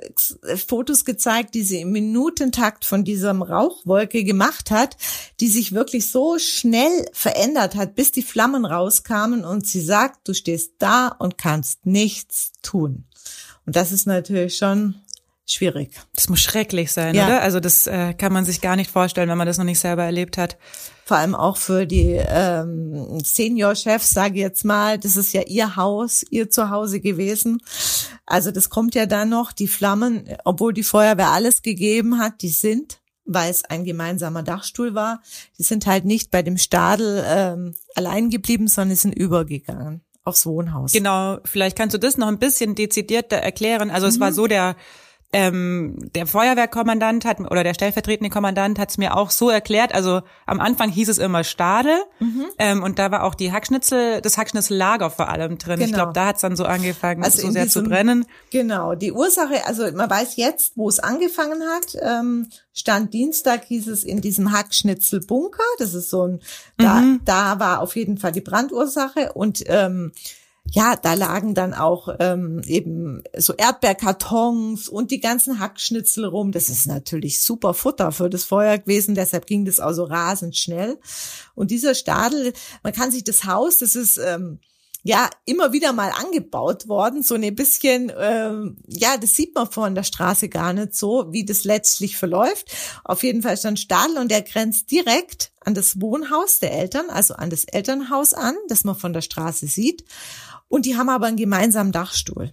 Fotos 0.67 1.05
gezeigt, 1.05 1.55
die 1.55 1.63
sie 1.63 1.81
im 1.81 1.93
Minutentakt 1.93 2.85
von 2.85 3.05
diesem 3.05 3.43
Rauchwolke 3.43 4.25
gemacht 4.25 4.71
hat, 4.71 4.97
die 5.41 5.49
sich 5.49 5.73
wirklich 5.73 6.11
so 6.11 6.39
schnell 6.39 7.07
verändert 7.13 7.75
hat, 7.75 7.95
bis 7.95 8.13
die 8.13 8.23
Flammen 8.23 8.65
rauskamen 8.65 9.45
und 9.45 9.67
sie 9.67 9.81
sagt, 9.81 10.29
du 10.29 10.35
stehst 10.35 10.75
da 10.79 11.09
und 11.09 11.39
kannst 11.39 11.87
nichts 11.87 12.53
tun. 12.63 13.05
Und 13.65 13.75
das 13.75 13.91
ist 13.93 14.07
natürlich 14.07 14.57
schon 14.57 14.95
schwierig. 15.47 15.91
Das 16.15 16.29
muss 16.29 16.41
schrecklich 16.41 16.93
sein, 16.93 17.15
ja. 17.15 17.27
oder? 17.27 17.43
Also 17.43 17.61
das 17.61 17.87
äh, 17.87 18.15
kann 18.15 18.33
man 18.33 18.45
sich 18.45 18.61
gar 18.61 18.77
nicht 18.77 18.91
vorstellen, 18.91 19.29
wenn 19.29 19.39
man 19.39 19.47
das 19.47 19.59
noch 19.59 19.65
nicht 19.65 19.79
selber 19.79 20.05
erlebt 20.05 20.39
hat. 20.39 20.57
Vor 21.05 21.17
allem 21.17 21.35
auch 21.35 21.57
für 21.57 21.87
die 21.87 22.21
ähm, 22.29 23.21
Senior-Chefs, 23.23 24.11
sage 24.11 24.35
ich 24.35 24.41
jetzt 24.41 24.65
mal, 24.65 24.99
das 24.99 25.17
ist 25.17 25.33
ja 25.33 25.43
ihr 25.43 25.77
Haus, 25.77 26.25
ihr 26.31 26.51
Zuhause 26.51 27.01
gewesen. 27.01 27.63
Also 28.27 28.51
das 28.51 28.71
kommt 28.71 28.95
ja 28.97 29.07
dann 29.07 29.29
noch, 29.29 29.53
die 29.53 29.69
Flammen, 29.69 30.29
obwohl 30.45 30.73
die 30.73 30.83
Feuerwehr 30.83 31.29
alles 31.29 31.63
gegeben 31.63 32.19
hat, 32.19 32.43
die 32.43 32.49
sind 32.49 33.01
weil 33.29 33.51
es 33.51 33.65
ein 33.65 33.85
gemeinsamer 33.85 34.45
Dachstuhl 34.45 34.95
war. 34.95 35.21
Die 35.59 35.65
sind 35.65 35.87
halt 35.87 36.05
nicht 36.05 36.31
bei 36.31 36.43
dem 36.43 36.57
Stadel 36.57 37.25
ähm, 37.27 37.75
allein 37.97 38.31
geblieben, 38.31 38.69
sondern 38.69 38.97
sind 38.97 39.17
übergegangen 39.17 40.03
aufs 40.27 40.45
Wohnhaus. 40.45 40.93
Genau, 40.93 41.39
vielleicht 41.45 41.77
kannst 41.77 41.95
du 41.95 41.99
das 41.99 42.17
noch 42.17 42.27
ein 42.27 42.39
bisschen 42.39 42.75
dezidierter 42.75 43.37
erklären. 43.37 43.91
Also 43.91 44.07
mhm. 44.07 44.13
es 44.13 44.21
war 44.21 44.31
mhm. 44.31 44.35
so, 44.35 44.47
der 44.47 44.77
ähm, 45.37 45.99
der 46.15 46.27
Feuerwehrkommandant 46.27 47.27
hat 47.27 47.41
oder 47.41 47.63
der 47.63 47.75
stellvertretende 47.75 48.31
Kommandant 48.31 48.79
hat 48.79 48.89
es 48.89 48.97
mir 48.97 49.15
auch 49.15 49.31
so 49.31 49.51
erklärt. 49.51 49.95
Also 49.95 50.23
am 50.47 50.61
Anfang 50.61 50.89
hieß 50.89 51.11
es 51.11 51.19
immer 51.19 51.45
Stadel 51.45 51.99
mhm. 52.21 52.47
ähm, 52.59 52.83
und 52.83 52.99
da 52.99 53.11
war 53.11 53.23
auch 53.23 53.35
die 53.35 53.53
Hackschnitzel, 53.53 54.23
das 54.23 54.39
Hackschnitzellager 54.39 55.11
vor 55.11 55.29
allem 55.29 55.59
drin. 55.59 55.75
Genau. 55.75 55.87
Ich 55.87 55.93
glaube, 55.93 56.15
da 56.15 56.29
hat 56.29 56.37
es 56.37 56.41
dann 56.41 56.57
so 56.57 56.65
angefangen, 56.65 57.23
also 57.23 57.43
so 57.43 57.51
sehr 57.51 57.65
diesem, 57.65 57.85
zu 57.85 57.91
brennen. 57.91 58.25
Genau, 58.51 58.95
die 58.95 59.13
Ursache, 59.13 59.67
also 59.67 59.85
man 59.93 60.09
weiß 60.09 60.37
jetzt, 60.37 60.73
wo 60.75 60.89
es 60.89 61.01
angefangen 61.01 61.63
hat. 61.63 61.99
Ähm, 62.01 62.49
Stand 62.73 63.13
Dienstag 63.13 63.65
hieß 63.65 63.89
es 63.89 64.05
in 64.05 64.23
diesem 64.23 64.53
Hackschnitzelbunker. 64.53 65.63
Das 65.79 65.93
ist 65.93 66.09
so 66.09 66.27
ein, 66.27 66.41
da, 66.79 66.95
mhm. 66.95 67.21
da 67.27 67.61
war 67.61 67.83
auf 67.83 67.95
jeden 67.95 68.17
Fall 68.17 68.33
die 68.33 68.41
Brandursache 68.41 69.35
und 69.35 69.65
ähm, 69.67 70.13
ja, 70.73 70.97
da 70.97 71.15
lagen 71.15 71.55
dann 71.55 71.75
auch 71.75 72.09
ähm, 72.19 72.61
eben 72.67 73.23
so 73.37 73.55
Erdbeerkartons 73.55 74.89
und 74.89 75.11
die 75.11 75.21
ganzen 75.21 75.59
Hackschnitzel 75.59 76.25
rum. 76.25 76.53
Das 76.53 76.69
ist 76.69 76.87
natürlich 76.87 77.41
super 77.41 77.75
Futter 77.75 78.13
für 78.13 78.29
das 78.29 78.45
Feuer 78.45 78.79
gewesen, 78.79 79.15
deshalb 79.15 79.47
ging 79.47 79.65
das 79.65 79.81
auch 79.81 79.93
so 79.93 80.05
rasend 80.05 80.57
schnell. 80.57 80.99
Und 81.55 81.71
dieser 81.71 81.95
Stadel, 81.95 82.53
man 82.83 82.93
kann 82.93 83.11
sich 83.11 83.25
das 83.25 83.45
Haus, 83.45 83.79
das 83.79 83.97
ist 83.97 84.19
ähm, 84.19 84.59
ja 85.07 85.31
immer 85.45 85.73
wieder 85.73 85.93
mal 85.93 86.11
angebaut 86.11 86.89
worden, 86.89 87.23
so 87.23 87.37
ein 87.37 87.55
bisschen, 87.55 88.13
ähm, 88.19 88.77
ja, 88.89 89.17
das 89.17 89.37
sieht 89.37 89.55
man 89.55 89.71
von 89.71 89.95
der 89.95 90.03
Straße 90.03 90.49
gar 90.49 90.73
nicht 90.73 90.95
so, 90.97 91.27
wie 91.31 91.45
das 91.45 91.63
letztlich 91.63 92.17
verläuft. 92.17 92.73
Auf 93.05 93.23
jeden 93.23 93.43
Fall 93.43 93.55
ist 93.55 93.65
dann 93.65 93.77
Stadel 93.77 94.19
und 94.19 94.31
der 94.31 94.43
grenzt 94.43 94.91
direkt 94.91 95.53
an 95.61 95.75
das 95.75 96.01
Wohnhaus 96.01 96.59
der 96.59 96.73
Eltern, 96.73 97.09
also 97.09 97.35
an 97.35 97.51
das 97.51 97.65
Elternhaus 97.65 98.35
an, 98.35 98.57
das 98.69 98.83
man 98.83 98.97
von 98.97 99.13
der 99.13 99.23
Straße 99.23 99.69
sieht. 99.69 100.05
Und 100.69 100.87
die 100.87 100.97
haben 100.97 101.09
aber 101.09 101.27
einen 101.27 101.37
gemeinsamen 101.37 101.93
Dachstuhl. 101.93 102.53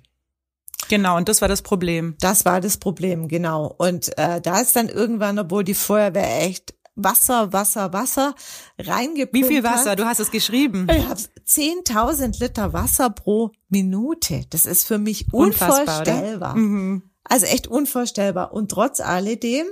Genau, 0.90 1.18
und 1.18 1.30
das 1.30 1.42
war 1.42 1.48
das 1.48 1.62
Problem. 1.62 2.16
Das 2.20 2.46
war 2.46 2.62
das 2.62 2.78
Problem, 2.78 3.28
genau. 3.28 3.74
Und 3.78 4.18
äh, 4.18 4.42
da 4.42 4.60
ist 4.60 4.76
dann 4.76 4.90
irgendwann, 4.90 5.40
obwohl 5.40 5.64
die 5.64 5.74
Feuerwehr 5.74 6.44
echt 6.44 6.74
Wasser, 6.96 7.52
Wasser, 7.54 7.92
Wasser 7.94 8.36
reingepumpt 8.78 9.34
Wie 9.34 9.44
viel 9.44 9.64
Wasser? 9.64 9.92
Hat. 9.92 10.00
Du 10.00 10.06
hast 10.06 10.20
es 10.20 10.30
geschrieben. 10.30 10.88
Ich 10.92 11.08
habe 11.08 11.20
10.000 11.20 12.40
Liter 12.40 12.74
Wasser 12.74 13.10
pro 13.10 13.52
Minute. 13.70 14.46
Das 14.50 14.66
ist 14.66 14.84
für 14.84 15.00
mich 15.00 15.34
unvorstellbar. 15.34 16.56
Mhm. 16.56 17.10
Also 17.24 17.46
echt 17.46 17.68
unvorstellbar. 17.68 18.54
Und 18.54 18.70
trotz 18.70 19.00
alledem, 19.00 19.66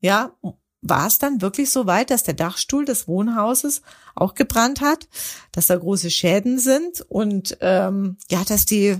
ja, 0.00 0.36
war 0.88 1.06
es 1.06 1.18
dann 1.18 1.40
wirklich 1.40 1.70
so 1.70 1.86
weit, 1.86 2.10
dass 2.10 2.22
der 2.22 2.34
Dachstuhl 2.34 2.84
des 2.84 3.08
Wohnhauses 3.08 3.82
auch 4.14 4.34
gebrannt 4.34 4.80
hat, 4.80 5.08
dass 5.52 5.66
da 5.66 5.76
große 5.76 6.10
Schäden 6.10 6.58
sind 6.58 7.00
und 7.08 7.58
ähm, 7.60 8.16
ja, 8.30 8.44
dass 8.44 8.66
die 8.66 8.96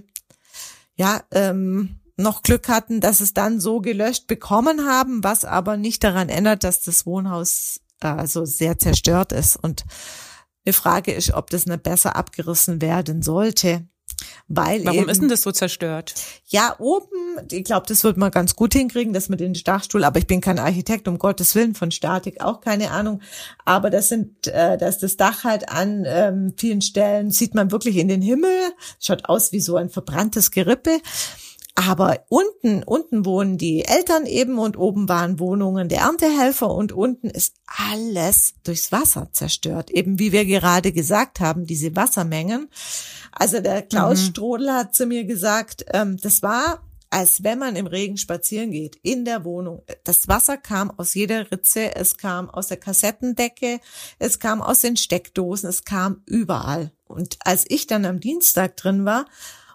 ja 0.97 1.23
ähm, 1.31 2.01
noch 2.17 2.43
Glück 2.43 2.69
hatten, 2.69 3.01
dass 3.01 3.21
es 3.21 3.35
dann 3.35 3.61
so 3.61 3.81
gelöscht 3.81 4.27
bekommen 4.27 4.87
haben, 4.87 5.23
was 5.23 5.45
aber 5.45 5.77
nicht 5.77 6.03
daran 6.03 6.29
ändert, 6.29 6.65
dass 6.65 6.83
das 6.83 7.05
Wohnhaus 7.07 7.81
also 8.01 8.45
sehr 8.45 8.79
zerstört 8.79 9.33
ist. 9.33 9.57
Und 9.57 9.85
eine 10.65 10.73
Frage 10.73 11.13
ist, 11.13 11.33
ob 11.33 11.51
das 11.51 11.67
nicht 11.67 11.83
besser 11.83 12.17
abgerissen 12.17 12.81
werden 12.81 13.23
sollte. 13.23 13.87
Weil 14.49 14.85
Warum 14.85 15.01
eben, 15.01 15.09
ist 15.09 15.21
denn 15.21 15.29
das 15.29 15.43
so 15.43 15.51
zerstört? 15.51 16.15
Ja, 16.47 16.77
oben, 16.79 17.09
ich 17.51 17.65
glaube, 17.65 17.87
das 17.89 18.05
wird 18.05 18.17
man 18.17 18.31
ganz 18.31 18.55
gut 18.55 18.73
hinkriegen, 18.75 19.13
das 19.13 19.29
mit 19.29 19.41
den 19.41 19.53
Dachstuhl, 19.53 20.05
aber 20.05 20.19
ich 20.19 20.27
bin 20.27 20.41
kein 20.41 20.59
Architekt, 20.59 21.09
um 21.09 21.19
Gottes 21.19 21.55
Willen, 21.55 21.75
von 21.75 21.91
Statik 21.91 22.41
auch 22.41 22.61
keine 22.61 22.93
Ahnung. 22.93 23.21
Aber 23.65 23.91
das 23.91 24.09
sind, 24.09 24.47
äh, 24.47 24.79
dass 24.79 24.99
das 24.99 25.17
Dach 25.17 25.45
halt 25.45 25.69
an 25.69 26.05
ähm, 26.07 26.55
vielen 26.57 26.81
Stellen 26.81 27.31
sieht 27.31 27.55
man 27.55 27.73
wirklich 27.73 27.97
in 27.97 28.09
den 28.09 28.23
Himmel, 28.23 28.57
schaut 29.01 29.25
aus 29.27 29.53
wie 29.53 29.61
so 29.61 29.77
ein 29.77 29.91
verbranntes 29.91 30.51
Gerippe. 30.51 31.01
Aber 31.79 32.25
unten, 32.31 32.83
unten 32.83 33.27
wohnen 33.27 33.59
die 33.59 33.85
Eltern 33.85 34.25
eben 34.25 34.59
und 34.59 34.79
oben 34.79 35.11
waren 35.11 35.39
Wohnungen 35.39 35.91
der 35.91 36.01
Erntehelfer 36.01 36.71
und 36.71 36.93
unten 36.93 37.29
ist 37.29 37.57
alles 37.67 38.55
durchs 38.65 38.93
Wasser 38.93 39.29
zerstört. 39.33 39.91
Eben 39.91 40.19
wie 40.19 40.33
wir 40.33 40.47
gerade 40.47 40.93
gesagt 40.93 41.39
haben, 41.39 41.67
diese 41.67 41.95
Wassermengen. 41.95 42.71
Also 43.31 43.61
der 43.61 43.83
Klaus 43.83 44.23
mhm. 44.23 44.27
Strodel 44.27 44.73
hat 44.73 44.95
zu 44.95 45.05
mir 45.05 45.25
gesagt, 45.25 45.85
ähm, 45.93 46.17
das 46.17 46.43
war 46.43 46.83
als 47.09 47.45
wenn 47.45 47.59
man 47.59 47.77
im 47.77 47.87
Regen 47.87 48.17
spazieren 48.17 48.73
geht, 48.73 48.97
in 49.03 49.25
der 49.25 49.45
Wohnung. 49.45 49.83
Das 50.05 50.29
Wasser 50.29 50.57
kam 50.57 50.91
aus 50.99 51.15
jeder 51.15 51.51
Ritze, 51.51 51.95
es 51.95 52.17
kam 52.19 52.51
aus 52.51 52.67
der 52.67 52.79
Kassettendecke, 52.79 53.81
es 54.19 54.39
kam 54.39 54.61
aus 54.61 54.81
den 54.81 54.97
Steckdosen, 54.97 55.69
es 55.69 55.85
kam 55.85 56.23
überall. 56.27 56.91
Und 57.07 57.39
als 57.41 57.65
ich 57.69 57.87
dann 57.87 58.05
am 58.05 58.21
Dienstag 58.21 58.77
drin 58.77 59.05
war, 59.05 59.27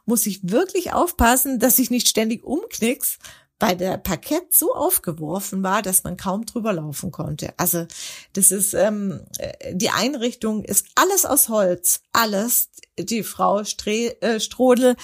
muss 0.05 0.25
ich 0.25 0.39
wirklich 0.43 0.93
aufpassen, 0.93 1.59
dass 1.59 1.79
ich 1.79 1.89
nicht 1.89 2.07
ständig 2.07 2.43
umknicks, 2.43 3.19
weil 3.61 3.77
der 3.77 3.97
Parkett 3.97 4.53
so 4.53 4.73
aufgeworfen 4.73 5.61
war, 5.63 5.81
dass 5.81 6.03
man 6.03 6.17
kaum 6.17 6.45
drüber 6.45 6.73
laufen 6.73 7.11
konnte. 7.11 7.53
Also 7.57 7.85
das 8.33 8.51
ist 8.51 8.73
ähm, 8.73 9.21
äh, 9.37 9.75
die 9.75 9.91
Einrichtung 9.91 10.63
ist 10.63 10.87
alles 10.95 11.25
aus 11.25 11.47
Holz, 11.49 12.01
alles. 12.11 12.69
Die 12.99 13.23
Frau 13.23 13.63
Stre 13.63 14.21
äh, 14.21 14.39
Strodel 14.39 14.95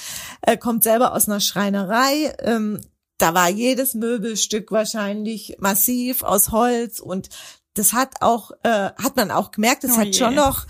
äh, 0.42 0.58
kommt 0.58 0.84
selber 0.84 1.14
aus 1.14 1.28
einer 1.28 1.40
Schreinerei. 1.40 2.34
Ähm, 2.40 2.82
da 3.18 3.34
war 3.34 3.50
jedes 3.50 3.94
Möbelstück 3.94 4.72
wahrscheinlich 4.72 5.58
massiv 5.60 6.24
aus 6.24 6.52
Holz 6.52 7.00
und 7.00 7.30
das 7.74 7.94
hat 7.94 8.22
auch 8.22 8.52
äh, 8.64 8.92
hat 8.98 9.16
man 9.16 9.32
auch 9.32 9.52
gemerkt, 9.52 9.84
es 9.84 9.92
oh 9.92 9.98
hat 9.98 10.16
schon 10.16 10.36
noch 10.36 10.66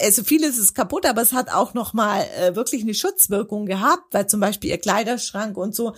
also 0.00 0.24
vieles 0.24 0.58
ist 0.58 0.74
kaputt, 0.74 1.06
aber 1.06 1.22
es 1.22 1.32
hat 1.32 1.50
auch 1.50 1.74
noch 1.74 1.92
mal 1.92 2.26
äh, 2.38 2.56
wirklich 2.56 2.82
eine 2.82 2.94
Schutzwirkung 2.94 3.66
gehabt, 3.66 4.12
weil 4.12 4.26
zum 4.26 4.40
Beispiel 4.40 4.70
ihr 4.70 4.78
Kleiderschrank 4.78 5.56
und 5.56 5.74
so, 5.74 5.94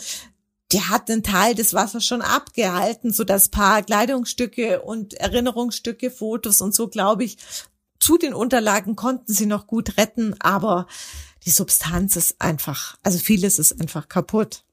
der 0.72 0.88
hat 0.88 1.10
einen 1.10 1.22
Teil 1.22 1.54
des 1.54 1.74
Wassers 1.74 2.04
schon 2.04 2.22
abgehalten, 2.22 3.12
so 3.12 3.24
dass 3.24 3.48
paar 3.48 3.82
Kleidungsstücke 3.82 4.82
und 4.82 5.14
Erinnerungsstücke, 5.14 6.10
Fotos 6.10 6.60
und 6.60 6.74
so, 6.74 6.88
glaube 6.88 7.24
ich, 7.24 7.38
zu 8.00 8.18
den 8.18 8.34
Unterlagen 8.34 8.96
konnten 8.96 9.32
sie 9.32 9.46
noch 9.46 9.66
gut 9.66 9.96
retten, 9.96 10.34
aber 10.40 10.86
die 11.44 11.50
Substanz 11.50 12.16
ist 12.16 12.40
einfach, 12.40 12.96
also 13.02 13.18
vieles 13.18 13.58
ist 13.58 13.80
einfach 13.80 14.08
kaputt. 14.08 14.64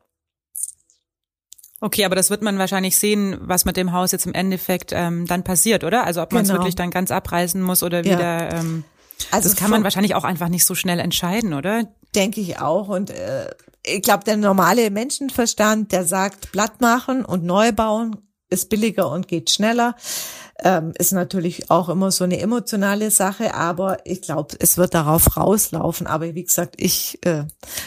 Okay, 1.79 2.05
aber 2.05 2.15
das 2.15 2.29
wird 2.29 2.41
man 2.41 2.59
wahrscheinlich 2.59 2.97
sehen, 2.97 3.37
was 3.41 3.65
mit 3.65 3.75
dem 3.75 3.91
Haus 3.91 4.11
jetzt 4.11 4.25
im 4.25 4.33
Endeffekt 4.33 4.91
ähm, 4.93 5.25
dann 5.25 5.43
passiert, 5.43 5.83
oder? 5.83 6.05
Also 6.05 6.21
ob 6.21 6.31
man 6.31 6.43
es 6.43 6.49
genau. 6.49 6.59
wirklich 6.59 6.75
dann 6.75 6.91
ganz 6.91 7.09
abreißen 7.09 7.61
muss 7.61 7.81
oder 7.83 8.03
wieder. 8.03 8.19
Ja. 8.19 8.59
Ähm 8.59 8.83
also 9.31 9.49
das 9.49 9.57
kann 9.57 9.71
man 9.71 9.83
wahrscheinlich 9.83 10.15
auch 10.15 10.23
einfach 10.23 10.49
nicht 10.49 10.65
so 10.65 10.75
schnell 10.75 10.99
entscheiden, 10.99 11.53
oder? 11.53 11.85
Denke 12.15 12.41
ich 12.41 12.59
auch. 12.59 12.87
Und 12.87 13.09
äh, 13.09 13.49
ich 13.85 14.01
glaube, 14.01 14.23
der 14.23 14.37
normale 14.37 14.89
Menschenverstand, 14.89 15.91
der 15.91 16.05
sagt, 16.05 16.51
Blatt 16.51 16.81
machen 16.81 17.25
und 17.25 17.43
neu 17.43 17.71
bauen 17.71 18.17
ist 18.49 18.69
billiger 18.69 19.09
und 19.09 19.27
geht 19.27 19.49
schneller. 19.49 19.95
Ähm, 20.63 20.93
ist 20.99 21.13
natürlich 21.13 21.71
auch 21.71 21.89
immer 21.89 22.11
so 22.11 22.23
eine 22.23 22.39
emotionale 22.39 23.09
Sache, 23.09 23.55
aber 23.55 24.05
ich 24.05 24.21
glaube, 24.21 24.55
es 24.59 24.77
wird 24.77 24.93
darauf 24.93 25.37
rauslaufen. 25.37 26.05
Aber 26.05 26.35
wie 26.35 26.43
gesagt, 26.43 26.75
ich 26.77 27.17
äh, 27.25 27.45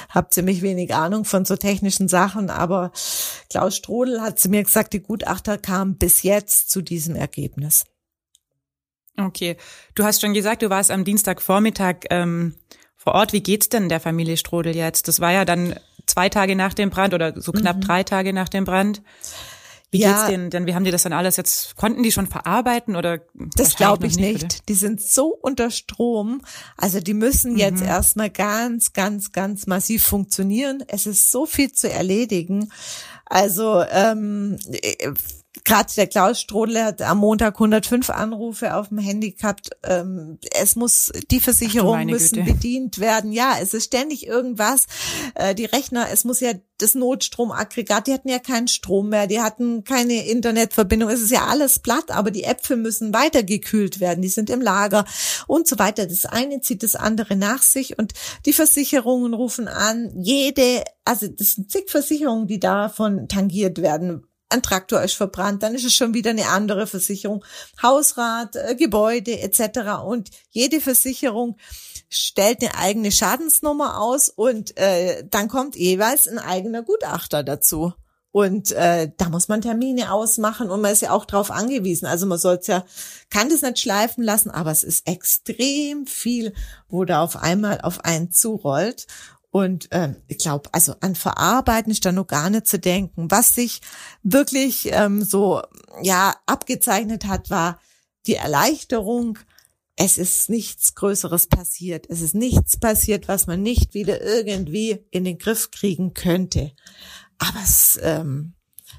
habe 0.08 0.30
ziemlich 0.30 0.62
wenig 0.62 0.94
Ahnung 0.94 1.24
von 1.24 1.44
so 1.44 1.54
technischen 1.54 2.08
Sachen, 2.08 2.50
aber 2.50 2.90
Klaus 3.50 3.76
Strodel 3.76 4.22
hat 4.22 4.40
zu 4.40 4.48
mir 4.48 4.64
gesagt, 4.64 4.92
die 4.92 5.02
Gutachter 5.02 5.58
kamen 5.58 5.98
bis 5.98 6.22
jetzt 6.22 6.70
zu 6.70 6.82
diesem 6.82 7.14
Ergebnis. 7.14 7.84
Okay. 9.16 9.56
Du 9.94 10.04
hast 10.04 10.20
schon 10.20 10.34
gesagt, 10.34 10.62
du 10.62 10.70
warst 10.70 10.90
am 10.90 11.04
Dienstagvormittag 11.04 12.06
ähm, 12.10 12.54
vor 12.96 13.14
Ort. 13.14 13.32
Wie 13.32 13.42
geht's 13.42 13.68
denn 13.68 13.88
der 13.88 14.00
Familie 14.00 14.36
Strodel 14.36 14.74
jetzt? 14.74 15.08
Das 15.08 15.20
war 15.20 15.32
ja 15.32 15.44
dann 15.44 15.78
zwei 16.06 16.28
Tage 16.28 16.56
nach 16.56 16.74
dem 16.74 16.90
Brand 16.90 17.14
oder 17.14 17.40
so 17.40 17.52
knapp 17.52 17.76
mhm. 17.76 17.80
drei 17.82 18.02
Tage 18.02 18.32
nach 18.32 18.48
dem 18.48 18.64
Brand. 18.64 19.02
Wie 19.94 20.00
ja, 20.00 20.12
geht's 20.12 20.26
denen? 20.26 20.50
Denn 20.50 20.66
wie 20.66 20.74
haben 20.74 20.82
die 20.82 20.90
das 20.90 21.04
dann 21.04 21.12
alles 21.12 21.36
jetzt? 21.36 21.76
Konnten 21.76 22.02
die 22.02 22.10
schon 22.10 22.26
verarbeiten 22.26 22.96
oder? 22.96 23.20
Das 23.54 23.76
glaube 23.76 24.08
ich 24.08 24.16
nicht. 24.16 24.42
nicht. 24.42 24.68
Die 24.68 24.74
sind 24.74 25.00
so 25.00 25.26
unter 25.28 25.70
Strom. 25.70 26.40
Also 26.76 26.98
die 26.98 27.14
müssen 27.14 27.52
mhm. 27.52 27.58
jetzt 27.58 27.80
erstmal 27.80 28.30
ganz, 28.30 28.92
ganz, 28.92 29.30
ganz 29.30 29.68
massiv 29.68 30.02
funktionieren. 30.02 30.82
Es 30.88 31.06
ist 31.06 31.30
so 31.30 31.46
viel 31.46 31.70
zu 31.70 31.88
erledigen. 31.88 32.72
Also 33.26 33.84
ähm, 33.88 34.58
gerade 35.64 35.92
der 35.94 36.06
Klaus 36.06 36.40
Strodler 36.40 36.84
hat 36.84 37.02
am 37.02 37.18
Montag 37.18 37.54
105 37.54 38.10
Anrufe 38.10 38.74
auf 38.74 38.88
dem 38.88 38.98
Handy 38.98 39.32
gehabt. 39.32 39.70
Ähm, 39.82 40.38
es 40.54 40.76
muss, 40.76 41.10
die 41.30 41.40
Versicherungen 41.40 42.08
müssen 42.08 42.44
Güte. 42.44 42.52
bedient 42.52 42.98
werden. 42.98 43.32
Ja, 43.32 43.56
es 43.60 43.72
ist 43.72 43.86
ständig 43.86 44.26
irgendwas. 44.26 44.86
Äh, 45.34 45.54
die 45.54 45.64
Rechner, 45.64 46.08
es 46.12 46.24
muss 46.24 46.40
ja 46.40 46.52
das 46.78 46.94
Notstromaggregat, 46.94 48.06
die 48.06 48.12
hatten 48.12 48.28
ja 48.28 48.40
keinen 48.40 48.68
Strom 48.68 49.08
mehr, 49.08 49.26
die 49.26 49.40
hatten 49.40 49.84
keine 49.84 50.26
Internetverbindung. 50.26 51.08
Es 51.08 51.22
ist 51.22 51.30
ja 51.30 51.46
alles 51.46 51.78
platt, 51.78 52.10
aber 52.10 52.30
die 52.30 52.44
Äpfel 52.44 52.76
müssen 52.76 53.14
weitergekühlt 53.14 54.00
werden. 54.00 54.20
Die 54.20 54.28
sind 54.28 54.50
im 54.50 54.60
Lager 54.60 55.06
und 55.46 55.66
so 55.66 55.78
weiter. 55.78 56.06
Das 56.06 56.26
eine 56.26 56.60
zieht 56.60 56.82
das 56.82 56.94
andere 56.94 57.36
nach 57.36 57.62
sich 57.62 57.98
und 57.98 58.12
die 58.44 58.52
Versicherungen 58.52 59.32
rufen 59.32 59.68
an. 59.68 60.12
Jede, 60.20 60.84
also 61.06 61.26
das 61.26 61.52
sind 61.52 61.70
zig 61.70 61.90
Versicherungen, 61.90 62.48
die 62.48 62.60
davon 62.60 63.28
tangiert 63.28 63.80
werden 63.80 64.26
ein 64.54 64.62
Traktor 64.62 65.02
ist 65.02 65.14
verbrannt, 65.14 65.62
dann 65.62 65.74
ist 65.74 65.84
es 65.84 65.94
schon 65.94 66.14
wieder 66.14 66.30
eine 66.30 66.48
andere 66.48 66.86
Versicherung, 66.86 67.44
Hausrat, 67.82 68.56
äh, 68.56 68.74
Gebäude 68.74 69.40
etc. 69.40 70.02
Und 70.04 70.30
jede 70.50 70.80
Versicherung 70.80 71.56
stellt 72.08 72.62
eine 72.62 72.76
eigene 72.76 73.12
Schadensnummer 73.12 74.00
aus 74.00 74.28
und 74.28 74.76
äh, 74.78 75.24
dann 75.28 75.48
kommt 75.48 75.76
jeweils 75.76 76.28
ein 76.28 76.38
eigener 76.38 76.82
Gutachter 76.82 77.42
dazu. 77.42 77.92
Und 78.30 78.72
äh, 78.72 79.12
da 79.16 79.28
muss 79.28 79.46
man 79.46 79.62
Termine 79.62 80.10
ausmachen 80.12 80.68
und 80.68 80.80
man 80.80 80.90
ist 80.92 81.02
ja 81.02 81.12
auch 81.12 81.24
drauf 81.24 81.52
angewiesen. 81.52 82.06
Also 82.06 82.26
man 82.26 82.36
soll 82.36 82.58
ja, 82.64 82.84
kann 83.30 83.48
das 83.48 83.62
nicht 83.62 83.78
schleifen 83.78 84.24
lassen, 84.24 84.50
aber 84.50 84.72
es 84.72 84.82
ist 84.82 85.06
extrem 85.06 86.04
viel, 86.08 86.52
wo 86.88 87.04
da 87.04 87.22
auf 87.22 87.36
einmal 87.36 87.80
auf 87.82 88.04
einen 88.04 88.32
zurollt. 88.32 89.06
Und 89.54 89.86
ähm, 89.92 90.16
ich 90.26 90.38
glaube, 90.38 90.68
also 90.72 90.96
an 90.98 91.14
Verarbeiten 91.14 91.92
ist 91.92 92.04
da 92.04 92.10
noch 92.10 92.26
gar 92.26 92.50
nicht 92.50 92.66
zu 92.66 92.76
denken. 92.76 93.30
Was 93.30 93.54
sich 93.54 93.82
wirklich 94.24 94.88
ähm, 94.90 95.22
so 95.22 95.62
ja 96.02 96.34
abgezeichnet 96.46 97.26
hat, 97.26 97.50
war 97.50 97.78
die 98.26 98.34
Erleichterung. 98.34 99.38
Es 99.94 100.18
ist 100.18 100.50
nichts 100.50 100.96
Größeres 100.96 101.46
passiert. 101.46 102.10
Es 102.10 102.20
ist 102.20 102.34
nichts 102.34 102.78
passiert, 102.78 103.28
was 103.28 103.46
man 103.46 103.62
nicht 103.62 103.94
wieder 103.94 104.20
irgendwie 104.20 105.06
in 105.12 105.22
den 105.22 105.38
Griff 105.38 105.70
kriegen 105.70 106.14
könnte. 106.14 106.72
Aber 107.38 107.60
es 107.62 107.96
ähm, 108.02 108.54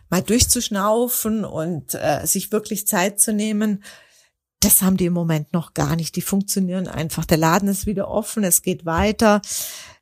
mal 0.09 0.21
durchzuschnaufen 0.21 1.43
und 1.43 1.95
äh, 1.95 2.25
sich 2.25 2.53
wirklich 2.53 2.87
Zeit 2.87 3.19
zu 3.19 3.33
nehmen, 3.33 3.83
das 4.65 4.81
haben 4.81 4.97
die 4.97 5.05
im 5.05 5.13
Moment 5.13 5.53
noch 5.53 5.73
gar 5.73 5.95
nicht. 5.95 6.15
Die 6.15 6.21
funktionieren 6.21 6.87
einfach. 6.87 7.25
Der 7.25 7.37
Laden 7.37 7.69
ist 7.69 7.85
wieder 7.85 8.09
offen, 8.09 8.43
es 8.43 8.63
geht 8.63 8.85
weiter. 8.85 9.41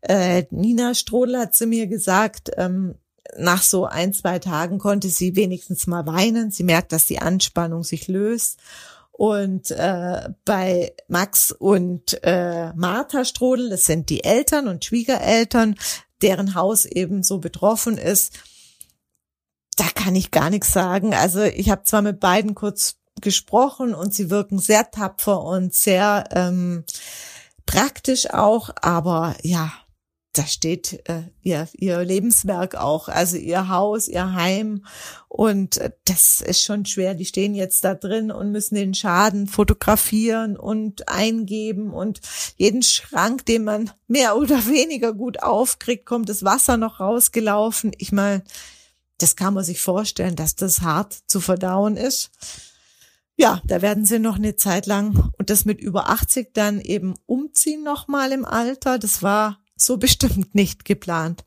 Äh, 0.01 0.46
Nina 0.51 0.93
Strodel 0.93 1.38
hat 1.38 1.53
zu 1.53 1.67
mir 1.67 1.88
gesagt, 1.88 2.51
ähm, 2.55 2.96
nach 3.38 3.62
so 3.62 3.86
ein, 3.86 4.13
zwei 4.13 4.39
Tagen 4.39 4.79
konnte 4.79 5.10
sie 5.10 5.36
wenigstens 5.36 5.88
mal 5.88 6.05
weinen. 6.05 6.51
Sie 6.51 6.63
merkt, 6.63 6.93
dass 6.93 7.05
die 7.05 7.20
Anspannung 7.20 7.84
sich 7.84 8.08
löst. 8.08 8.60
Und 9.12 9.72
äh, 9.72 10.29
bei 10.46 10.93
Max 11.08 11.51
und 11.51 12.24
äh, 12.24 12.74
Martha 12.74 13.25
Strodel, 13.25 13.70
das 13.70 13.84
sind 13.84 14.10
die 14.10 14.24
Eltern 14.24 14.67
und 14.67 14.86
Schwiegereltern, 14.86 15.75
deren 16.22 16.55
Haus 16.55 16.86
eben 16.86 17.22
so 17.22 17.39
betroffen 17.39 17.98
ist, 17.98 18.39
da 19.77 19.86
kann 19.93 20.15
ich 20.15 20.32
gar 20.32 20.50
nichts 20.50 20.72
sagen. 20.72 21.13
Also 21.13 21.41
ich 21.41 21.70
habe 21.70 21.84
zwar 21.84 22.01
mit 22.01 22.20
beiden 22.20 22.55
kurz 22.55 22.96
gesprochen 23.23 23.95
und 23.95 24.13
sie 24.13 24.29
wirken 24.29 24.59
sehr 24.59 24.91
tapfer 24.91 25.41
und 25.41 25.73
sehr 25.73 26.25
ähm, 26.31 26.83
praktisch 27.65 28.29
auch, 28.29 28.69
aber 28.81 29.35
ja, 29.41 29.71
da 30.33 30.47
steht 30.47 31.07
äh, 31.07 31.29
ihr, 31.43 31.67
ihr 31.73 32.03
Lebenswerk 32.03 32.73
auch, 32.73 33.07
also 33.07 33.37
ihr 33.37 33.69
Haus, 33.69 34.07
ihr 34.07 34.33
Heim. 34.33 34.83
Und 35.27 35.77
äh, 35.77 35.91
das 36.05 36.41
ist 36.41 36.63
schon 36.63 36.87
schwer. 36.87 37.13
Die 37.13 37.25
stehen 37.25 37.53
jetzt 37.53 37.83
da 37.83 37.93
drin 37.93 38.31
und 38.31 38.51
müssen 38.51 38.73
den 38.73 38.95
Schaden 38.95 39.45
fotografieren 39.45 40.57
und 40.57 41.07
eingeben. 41.07 41.93
Und 41.93 42.19
jeden 42.57 42.81
Schrank, 42.81 43.45
den 43.45 43.63
man 43.63 43.91
mehr 44.07 44.35
oder 44.37 44.65
weniger 44.65 45.13
gut 45.13 45.43
aufkriegt, 45.43 46.07
kommt 46.07 46.29
das 46.29 46.43
Wasser 46.43 46.77
noch 46.77 46.99
rausgelaufen. 46.99 47.91
Ich 47.99 48.11
meine, 48.11 48.43
das 49.19 49.35
kann 49.35 49.53
man 49.53 49.63
sich 49.63 49.81
vorstellen, 49.81 50.35
dass 50.35 50.55
das 50.55 50.81
hart 50.81 51.13
zu 51.27 51.41
verdauen 51.41 51.95
ist. 51.95 52.31
Ja, 53.35 53.61
da 53.65 53.81
werden 53.81 54.05
sie 54.05 54.19
noch 54.19 54.35
eine 54.35 54.55
Zeit 54.55 54.85
lang 54.85 55.31
und 55.37 55.49
das 55.49 55.65
mit 55.65 55.81
über 55.81 56.09
80 56.09 56.53
dann 56.53 56.79
eben 56.79 57.15
umziehen 57.25 57.83
nochmal 57.83 58.31
im 58.31 58.45
Alter. 58.45 58.99
Das 58.99 59.23
war 59.23 59.59
so 59.75 59.97
bestimmt 59.97 60.53
nicht 60.55 60.85
geplant. 60.85 61.43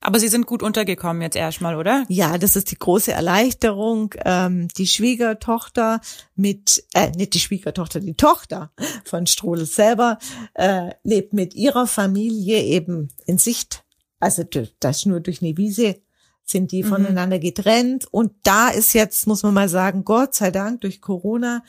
Aber 0.00 0.20
Sie 0.20 0.28
sind 0.28 0.46
gut 0.46 0.62
untergekommen 0.62 1.22
jetzt 1.22 1.34
erstmal, 1.34 1.74
oder? 1.74 2.04
Ja, 2.08 2.38
das 2.38 2.54
ist 2.54 2.70
die 2.70 2.78
große 2.78 3.10
Erleichterung. 3.10 4.14
Ähm, 4.24 4.68
die 4.76 4.86
Schwiegertochter 4.86 6.00
mit, 6.36 6.84
äh, 6.94 7.10
nicht 7.10 7.34
die 7.34 7.40
Schwiegertochter, 7.40 7.98
die 7.98 8.14
Tochter 8.14 8.70
von 9.04 9.26
Strudel 9.26 9.66
selber 9.66 10.18
äh, 10.54 10.90
lebt 11.02 11.32
mit 11.32 11.54
ihrer 11.54 11.88
Familie 11.88 12.62
eben 12.62 13.08
in 13.26 13.38
Sicht. 13.38 13.84
Also 14.20 14.44
das 14.78 15.04
nur 15.04 15.18
durch 15.18 15.42
eine 15.42 15.56
Wiese 15.56 16.00
sind 16.50 16.72
die 16.72 16.82
mhm. 16.82 16.88
voneinander 16.88 17.38
getrennt. 17.38 18.06
Und 18.10 18.32
da 18.42 18.68
ist 18.68 18.94
jetzt, 18.94 19.26
muss 19.26 19.42
man 19.42 19.54
mal 19.54 19.68
sagen, 19.68 20.04
Gott 20.04 20.34
sei 20.34 20.50
Dank 20.50 20.80
durch 20.80 21.00
Corona, 21.00 21.62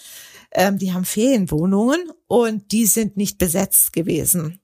ähm, 0.51 0.77
die 0.77 0.93
haben 0.93 1.05
Ferienwohnungen 1.05 2.11
und 2.27 2.71
die 2.71 2.85
sind 2.85 3.17
nicht 3.17 3.37
besetzt 3.37 3.93
gewesen 3.93 4.59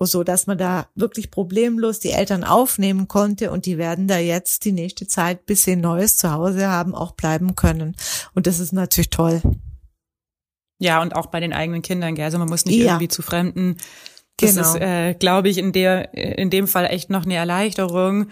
so 0.00 0.24
dass 0.24 0.46
man 0.46 0.58
da 0.58 0.88
wirklich 0.94 1.30
problemlos 1.30 1.98
die 1.98 2.10
Eltern 2.10 2.44
aufnehmen 2.44 3.08
konnte 3.08 3.50
und 3.50 3.66
die 3.66 3.78
werden 3.78 4.08
da 4.08 4.18
jetzt 4.18 4.64
die 4.64 4.72
nächste 4.72 5.06
Zeit, 5.06 5.46
bis 5.46 5.64
sie 5.64 5.72
ein 5.72 5.80
neues 5.80 6.16
Zuhause 6.16 6.68
haben, 6.68 6.94
auch 6.94 7.12
bleiben 7.12 7.54
können. 7.54 7.96
Und 8.34 8.46
das 8.46 8.58
ist 8.58 8.72
natürlich 8.72 9.10
toll. 9.10 9.40
Ja, 10.78 11.00
und 11.00 11.14
auch 11.14 11.26
bei 11.26 11.40
den 11.40 11.52
eigenen 11.52 11.82
Kindern, 11.82 12.14
gell? 12.14 12.24
Also 12.24 12.38
man 12.38 12.48
muss 12.48 12.66
nicht 12.66 12.76
ja. 12.76 12.86
irgendwie 12.86 13.08
zu 13.08 13.22
Fremden. 13.22 13.76
Das 14.36 14.54
genau. 14.56 14.74
ist, 14.74 14.80
äh, 14.80 15.14
glaube 15.14 15.48
ich, 15.48 15.58
in 15.58 15.72
der, 15.72 16.12
in 16.12 16.50
dem 16.50 16.66
Fall 16.66 16.86
echt 16.86 17.08
noch 17.08 17.24
eine 17.24 17.34
Erleichterung. 17.34 18.26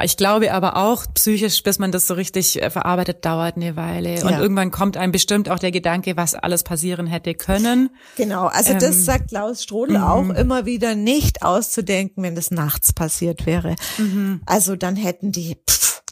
Ich 0.00 0.16
glaube 0.16 0.52
aber 0.54 0.76
auch 0.76 1.04
psychisch, 1.12 1.62
bis 1.62 1.78
man 1.78 1.92
das 1.92 2.06
so 2.06 2.14
richtig 2.14 2.62
äh, 2.62 2.70
verarbeitet, 2.70 3.24
dauert 3.26 3.56
eine 3.56 3.76
Weile. 3.76 4.16
Ja. 4.16 4.26
Und 4.26 4.38
irgendwann 4.38 4.70
kommt 4.70 4.96
einem 4.96 5.12
bestimmt 5.12 5.50
auch 5.50 5.58
der 5.58 5.70
Gedanke, 5.70 6.16
was 6.16 6.34
alles 6.34 6.62
passieren 6.62 7.06
hätte 7.06 7.34
können. 7.34 7.90
Genau, 8.16 8.46
also 8.46 8.72
ähm, 8.72 8.78
das 8.78 9.04
sagt 9.04 9.28
Klaus 9.28 9.62
Strodel 9.62 9.98
mhm. 9.98 10.04
auch 10.04 10.30
immer 10.30 10.64
wieder, 10.64 10.94
nicht 10.94 11.42
auszudenken, 11.42 12.22
wenn 12.22 12.34
das 12.34 12.50
nachts 12.50 12.94
passiert 12.94 13.44
wäre. 13.44 13.76
Mhm. 13.98 14.40
Also 14.46 14.76
dann 14.76 14.96
hätten 14.96 15.30
die, 15.30 15.58
pff, 15.68 16.02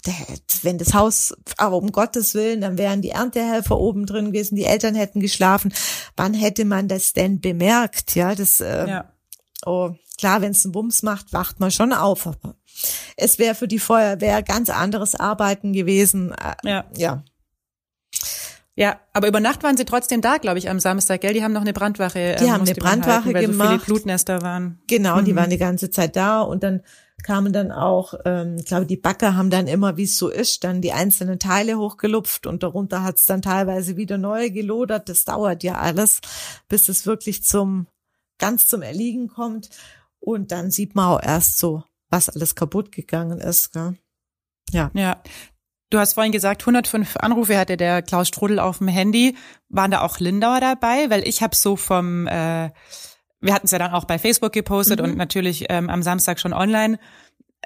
wenn 0.62 0.76
das 0.76 0.92
Haus, 0.92 1.34
aber 1.56 1.76
um 1.76 1.90
Gottes 1.90 2.34
Willen, 2.34 2.60
dann 2.60 2.76
wären 2.76 3.00
die 3.00 3.10
Erntehelfer 3.10 3.78
oben 3.78 4.04
drin 4.04 4.26
gewesen, 4.26 4.56
die 4.56 4.64
Eltern 4.64 4.94
hätten 4.94 5.20
geschlafen. 5.20 5.72
Wann 6.16 6.34
hätte 6.34 6.66
man 6.66 6.88
das 6.88 7.14
denn 7.14 7.40
bemerkt? 7.40 8.14
Ja, 8.14 8.34
das, 8.34 8.60
äh, 8.60 8.88
ja. 8.88 9.12
Oh, 9.66 9.94
klar, 10.18 10.42
wenn 10.42 10.52
es 10.52 10.64
einen 10.64 10.72
Bums 10.72 11.02
macht, 11.02 11.32
wacht 11.32 11.60
man 11.60 11.70
schon 11.70 11.92
auf. 11.92 12.26
Aber 12.26 12.54
es 13.16 13.38
wäre 13.38 13.54
für 13.54 13.68
die 13.68 13.78
Feuerwehr 13.78 14.42
ganz 14.42 14.70
anderes 14.70 15.14
Arbeiten 15.14 15.72
gewesen. 15.72 16.32
Äh, 16.32 16.68
ja. 16.68 16.84
Ja. 16.96 17.24
Ja, 18.76 18.98
aber 19.12 19.28
über 19.28 19.40
Nacht 19.40 19.62
waren 19.62 19.76
sie 19.76 19.84
trotzdem 19.84 20.22
da, 20.22 20.38
glaube 20.38 20.58
ich, 20.58 20.70
am 20.70 20.80
Samstag, 20.80 21.20
gell? 21.20 21.34
Die 21.34 21.42
haben 21.42 21.52
noch 21.52 21.60
eine 21.60 21.74
Brandwache. 21.74 22.36
Die 22.38 22.44
ähm, 22.44 22.52
haben 22.52 22.62
eine 22.62 22.74
Brandwache 22.74 23.24
halten, 23.24 23.34
weil 23.34 23.46
gemacht. 23.46 23.68
So 23.68 23.74
viele 23.74 23.84
Blutnester 23.84 24.40
waren. 24.42 24.80
Genau, 24.86 25.20
mhm. 25.20 25.24
die 25.26 25.36
waren 25.36 25.50
die 25.50 25.58
ganze 25.58 25.90
Zeit 25.90 26.16
da 26.16 26.40
und 26.40 26.62
dann 26.62 26.82
kamen 27.22 27.52
dann 27.52 27.72
auch, 27.72 28.14
ähm, 28.24 28.56
ich 28.58 28.64
glaube, 28.64 28.86
die 28.86 28.96
Backer 28.96 29.36
haben 29.36 29.50
dann 29.50 29.66
immer, 29.66 29.98
wie 29.98 30.04
es 30.04 30.16
so 30.16 30.30
ist, 30.30 30.64
dann 30.64 30.80
die 30.80 30.92
einzelnen 30.92 31.38
Teile 31.38 31.76
hochgelupft 31.76 32.46
und 32.46 32.62
darunter 32.62 33.02
hat 33.02 33.16
es 33.16 33.26
dann 33.26 33.42
teilweise 33.42 33.98
wieder 33.98 34.16
neu 34.16 34.48
gelodert. 34.48 35.10
Das 35.10 35.24
dauert 35.24 35.62
ja 35.62 35.74
alles, 35.74 36.20
bis 36.68 36.88
es 36.88 37.04
wirklich 37.04 37.44
zum 37.44 37.86
ganz 38.40 38.66
zum 38.66 38.82
Erliegen 38.82 39.28
kommt. 39.28 39.70
Und 40.18 40.50
dann 40.50 40.72
sieht 40.72 40.96
man 40.96 41.06
auch 41.06 41.22
erst 41.22 41.58
so 41.58 41.84
was 42.10 42.28
alles 42.28 42.54
kaputt 42.54 42.92
gegangen 42.92 43.38
ist. 43.38 43.72
Gell? 43.72 43.96
Ja. 44.72 44.90
Ja. 44.94 45.22
Du 45.90 45.98
hast 45.98 46.14
vorhin 46.14 46.32
gesagt, 46.32 46.62
105 46.62 47.16
Anrufe 47.16 47.58
hatte 47.58 47.76
der 47.76 48.02
Klaus 48.02 48.28
Strudel 48.28 48.60
auf 48.60 48.78
dem 48.78 48.88
Handy. 48.88 49.36
Waren 49.68 49.90
da 49.90 50.02
auch 50.02 50.20
Lindauer 50.20 50.60
dabei? 50.60 51.10
Weil 51.10 51.26
ich 51.26 51.42
habe 51.42 51.56
so 51.56 51.74
vom, 51.74 52.28
äh, 52.28 52.70
wir 53.40 53.54
hatten 53.54 53.66
es 53.66 53.72
ja 53.72 53.78
dann 53.78 53.92
auch 53.92 54.04
bei 54.04 54.18
Facebook 54.18 54.52
gepostet 54.52 55.00
mhm. 55.00 55.04
und 55.06 55.16
natürlich 55.16 55.66
ähm, 55.68 55.90
am 55.90 56.02
Samstag 56.02 56.38
schon 56.38 56.52
online 56.52 56.98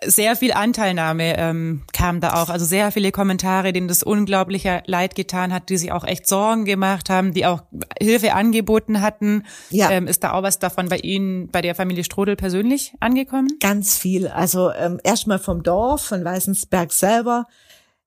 sehr 0.04 0.36
viel 0.36 0.52
Anteilnahme 0.52 1.36
ähm, 1.38 1.82
kam 1.92 2.20
da 2.20 2.42
auch. 2.42 2.48
Also 2.48 2.64
sehr 2.64 2.90
viele 2.90 3.12
Kommentare, 3.12 3.72
denen 3.72 3.88
das 3.88 4.02
unglaubliche 4.02 4.82
Leid 4.86 5.14
getan 5.14 5.52
hat, 5.52 5.68
die 5.68 5.76
sich 5.76 5.92
auch 5.92 6.04
echt 6.04 6.26
Sorgen 6.26 6.64
gemacht 6.64 7.10
haben, 7.10 7.32
die 7.32 7.46
auch 7.46 7.62
Hilfe 8.00 8.34
angeboten 8.34 9.00
hatten. 9.00 9.44
Ja. 9.70 9.90
Ähm, 9.90 10.06
ist 10.06 10.24
da 10.24 10.32
auch 10.32 10.42
was 10.42 10.58
davon 10.58 10.88
bei 10.88 10.98
Ihnen, 10.98 11.48
bei 11.48 11.62
der 11.62 11.74
Familie 11.74 12.04
Strodel 12.04 12.36
persönlich 12.36 12.94
angekommen? 13.00 13.48
Ganz 13.60 13.96
viel. 13.96 14.28
Also 14.28 14.72
ähm, 14.72 15.00
erstmal 15.04 15.38
vom 15.38 15.62
Dorf, 15.62 16.02
von 16.02 16.25
Weißensberg 16.25 16.92
selber. 16.92 17.47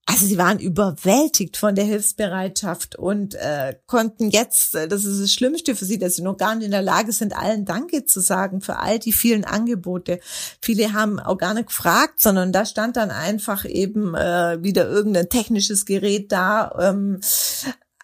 Also 0.09 0.25
sie 0.25 0.37
waren 0.37 0.57
überwältigt 0.57 1.57
von 1.57 1.75
der 1.75 1.83
Hilfsbereitschaft 1.83 2.95
und 2.95 3.35
äh, 3.35 3.75
konnten 3.87 4.29
jetzt, 4.29 4.73
äh, 4.73 4.87
das 4.87 5.03
ist 5.03 5.21
das 5.21 5.33
Schlimmste 5.33 5.75
für 5.75 5.83
sie, 5.83 5.99
dass 5.99 6.15
sie 6.15 6.21
noch 6.21 6.37
gar 6.37 6.55
nicht 6.55 6.63
in 6.63 6.71
der 6.71 6.81
Lage 6.81 7.11
sind, 7.11 7.35
allen 7.35 7.65
Danke 7.65 8.05
zu 8.05 8.21
sagen 8.21 8.61
für 8.61 8.79
all 8.79 8.99
die 8.99 9.11
vielen 9.11 9.43
Angebote. 9.43 10.21
Viele 10.61 10.93
haben 10.93 11.19
auch 11.19 11.37
gar 11.37 11.53
nicht 11.53 11.67
gefragt, 11.67 12.21
sondern 12.21 12.53
da 12.53 12.65
stand 12.65 12.95
dann 12.95 13.11
einfach 13.11 13.65
eben 13.65 14.15
äh, 14.15 14.63
wieder 14.63 14.87
irgendein 14.87 15.27
technisches 15.27 15.85
Gerät 15.85 16.31
da. 16.31 16.71
Ähm, 16.79 17.19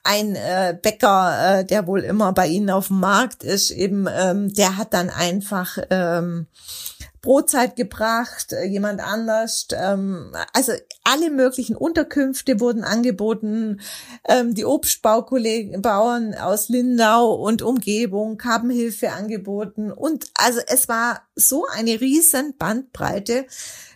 ein 0.04 0.36
äh, 0.36 0.78
Bäcker, 0.80 1.60
äh, 1.60 1.66
der 1.66 1.88
wohl 1.88 2.02
immer 2.02 2.34
bei 2.34 2.48
ihnen 2.48 2.70
auf 2.70 2.88
dem 2.88 3.00
Markt 3.00 3.44
ist, 3.44 3.72
eben, 3.72 4.08
ähm, 4.14 4.54
der 4.54 4.76
hat 4.76 4.94
dann 4.94 5.10
einfach 5.10 5.78
ähm, 5.90 6.48
Brotzeit 7.24 7.78
gebracht, 7.78 8.52
äh, 8.52 8.66
jemand 8.66 9.02
anders. 9.02 9.68
Ähm, 9.72 10.36
also 10.52 10.74
alle 11.06 11.32
möglichen 11.32 11.76
Unterkünfte 11.76 12.60
wurden 12.60 12.84
angeboten. 12.84 13.80
Ähm, 14.28 14.54
die 14.54 14.66
Obstbaukollegen, 14.66 15.84
aus 15.84 16.70
Lindau 16.70 17.34
und 17.34 17.62
Umgebung 17.62 18.40
haben 18.44 18.70
Hilfe 18.70 19.14
angeboten. 19.14 19.92
Und 19.92 20.26
also 20.36 20.60
es 20.68 20.90
war 20.90 21.24
so 21.34 21.66
eine 21.74 22.02
riesen 22.02 22.58
Bandbreite, 22.58 23.46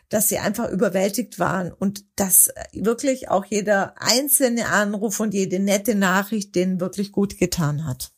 dass 0.07 0.29
sie 0.29 0.39
einfach 0.39 0.69
überwältigt 0.69 1.37
waren 1.37 1.73
und 1.73 2.05
dass 2.15 2.49
wirklich 2.71 3.29
auch 3.29 3.43
jeder 3.43 3.93
einzelne 3.97 4.67
Anruf 4.67 5.19
und 5.19 5.33
jede 5.33 5.59
nette 5.59 5.95
Nachricht 5.95 6.55
denen 6.55 6.79
wirklich 6.79 7.11
gut 7.11 7.37
getan 7.37 7.85
hat. 7.85 8.13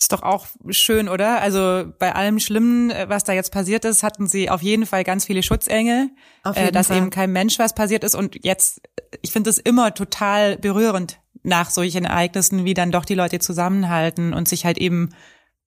Ist 0.00 0.12
doch 0.12 0.22
auch 0.22 0.46
schön, 0.70 1.08
oder? 1.08 1.40
Also 1.40 1.92
bei 1.98 2.14
allem 2.14 2.38
Schlimmen, 2.38 2.90
äh, 2.90 3.08
was 3.08 3.24
da 3.24 3.32
jetzt 3.32 3.50
passiert 3.50 3.84
ist, 3.84 4.04
hatten 4.04 4.28
sie 4.28 4.48
auf 4.48 4.62
jeden 4.62 4.86
Fall 4.86 5.02
ganz 5.02 5.24
viele 5.24 5.42
Schutzengel, 5.42 6.10
äh, 6.54 6.70
dass 6.70 6.86
Fall. 6.86 6.98
eben 6.98 7.10
kein 7.10 7.32
Mensch 7.32 7.58
was 7.58 7.74
passiert 7.74 8.04
ist. 8.04 8.14
Und 8.14 8.44
jetzt, 8.44 8.80
ich 9.22 9.32
finde 9.32 9.50
es 9.50 9.58
immer 9.58 9.92
total 9.94 10.56
berührend 10.56 11.18
nach 11.42 11.70
solchen 11.70 12.04
Ereignissen, 12.04 12.64
wie 12.64 12.74
dann 12.74 12.92
doch 12.92 13.04
die 13.04 13.14
Leute 13.14 13.40
zusammenhalten 13.40 14.34
und 14.34 14.46
sich 14.46 14.64
halt 14.64 14.78
eben 14.78 15.10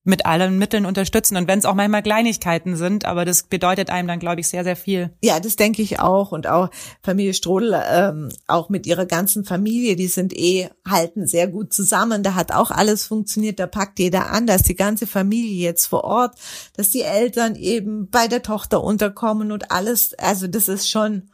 mit 0.03 0.25
allen 0.25 0.57
Mitteln 0.57 0.85
unterstützen. 0.85 1.37
Und 1.37 1.47
wenn 1.47 1.59
es 1.59 1.65
auch 1.65 1.75
manchmal 1.75 2.01
Kleinigkeiten 2.01 2.75
sind, 2.75 3.05
aber 3.05 3.23
das 3.23 3.43
bedeutet 3.43 3.91
einem 3.91 4.07
dann, 4.07 4.19
glaube 4.19 4.41
ich, 4.41 4.47
sehr, 4.47 4.63
sehr 4.63 4.75
viel. 4.75 5.11
Ja, 5.21 5.39
das 5.39 5.57
denke 5.57 5.83
ich 5.83 5.99
auch. 5.99 6.31
Und 6.31 6.47
auch 6.47 6.69
Familie 7.03 7.35
Strodel, 7.35 7.79
ähm, 7.87 8.29
auch 8.47 8.69
mit 8.69 8.87
ihrer 8.87 9.05
ganzen 9.05 9.45
Familie, 9.45 9.95
die 9.95 10.07
sind 10.07 10.33
eh, 10.33 10.69
halten 10.87 11.27
sehr 11.27 11.47
gut 11.47 11.71
zusammen. 11.71 12.23
Da 12.23 12.33
hat 12.33 12.51
auch 12.51 12.71
alles 12.71 13.05
funktioniert, 13.05 13.59
da 13.59 13.67
packt 13.67 13.99
jeder 13.99 14.31
an, 14.31 14.47
da 14.47 14.55
ist 14.55 14.67
die 14.67 14.75
ganze 14.75 15.05
Familie 15.05 15.63
jetzt 15.63 15.85
vor 15.85 16.03
Ort, 16.03 16.35
dass 16.75 16.89
die 16.89 17.01
Eltern 17.01 17.55
eben 17.55 18.09
bei 18.09 18.27
der 18.27 18.41
Tochter 18.41 18.83
unterkommen 18.83 19.51
und 19.51 19.71
alles. 19.71 20.15
Also 20.15 20.47
das 20.47 20.67
ist 20.67 20.89
schon 20.89 21.29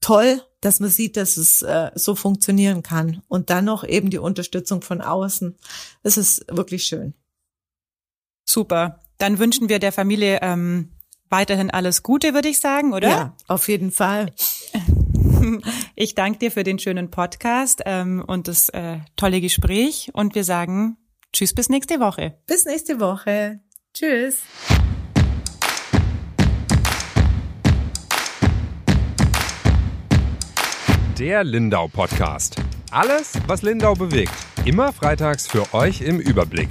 toll, 0.00 0.40
dass 0.60 0.78
man 0.78 0.90
sieht, 0.90 1.16
dass 1.16 1.36
es 1.36 1.62
äh, 1.62 1.90
so 1.96 2.14
funktionieren 2.14 2.84
kann. 2.84 3.22
Und 3.26 3.50
dann 3.50 3.64
noch 3.64 3.82
eben 3.82 4.10
die 4.10 4.18
Unterstützung 4.18 4.82
von 4.82 5.00
außen. 5.00 5.56
Das 6.04 6.16
ist 6.16 6.44
wirklich 6.48 6.84
schön. 6.84 7.14
Super. 8.44 9.00
Dann 9.18 9.38
wünschen 9.38 9.68
wir 9.68 9.78
der 9.78 9.92
Familie 9.92 10.40
ähm, 10.42 10.90
weiterhin 11.30 11.70
alles 11.70 12.02
Gute, 12.02 12.34
würde 12.34 12.48
ich 12.48 12.58
sagen, 12.58 12.92
oder? 12.92 13.08
Ja, 13.08 13.36
auf 13.48 13.68
jeden 13.68 13.90
Fall. 13.90 14.32
Ich 15.94 16.14
danke 16.14 16.38
dir 16.38 16.50
für 16.50 16.62
den 16.62 16.78
schönen 16.78 17.10
Podcast 17.10 17.82
ähm, 17.84 18.24
und 18.26 18.48
das 18.48 18.70
äh, 18.70 18.98
tolle 19.16 19.42
Gespräch 19.42 20.10
und 20.14 20.34
wir 20.34 20.42
sagen 20.42 20.96
Tschüss 21.34 21.52
bis 21.52 21.68
nächste 21.68 22.00
Woche. 22.00 22.38
Bis 22.46 22.64
nächste 22.64 22.98
Woche. 23.00 23.60
Tschüss. 23.92 24.38
Der 31.18 31.44
Lindau 31.44 31.88
Podcast. 31.88 32.56
Alles, 32.90 33.34
was 33.46 33.62
Lindau 33.62 33.94
bewegt. 33.94 34.32
Immer 34.64 34.92
freitags 34.92 35.46
für 35.46 35.74
euch 35.74 36.00
im 36.00 36.20
Überblick. 36.20 36.70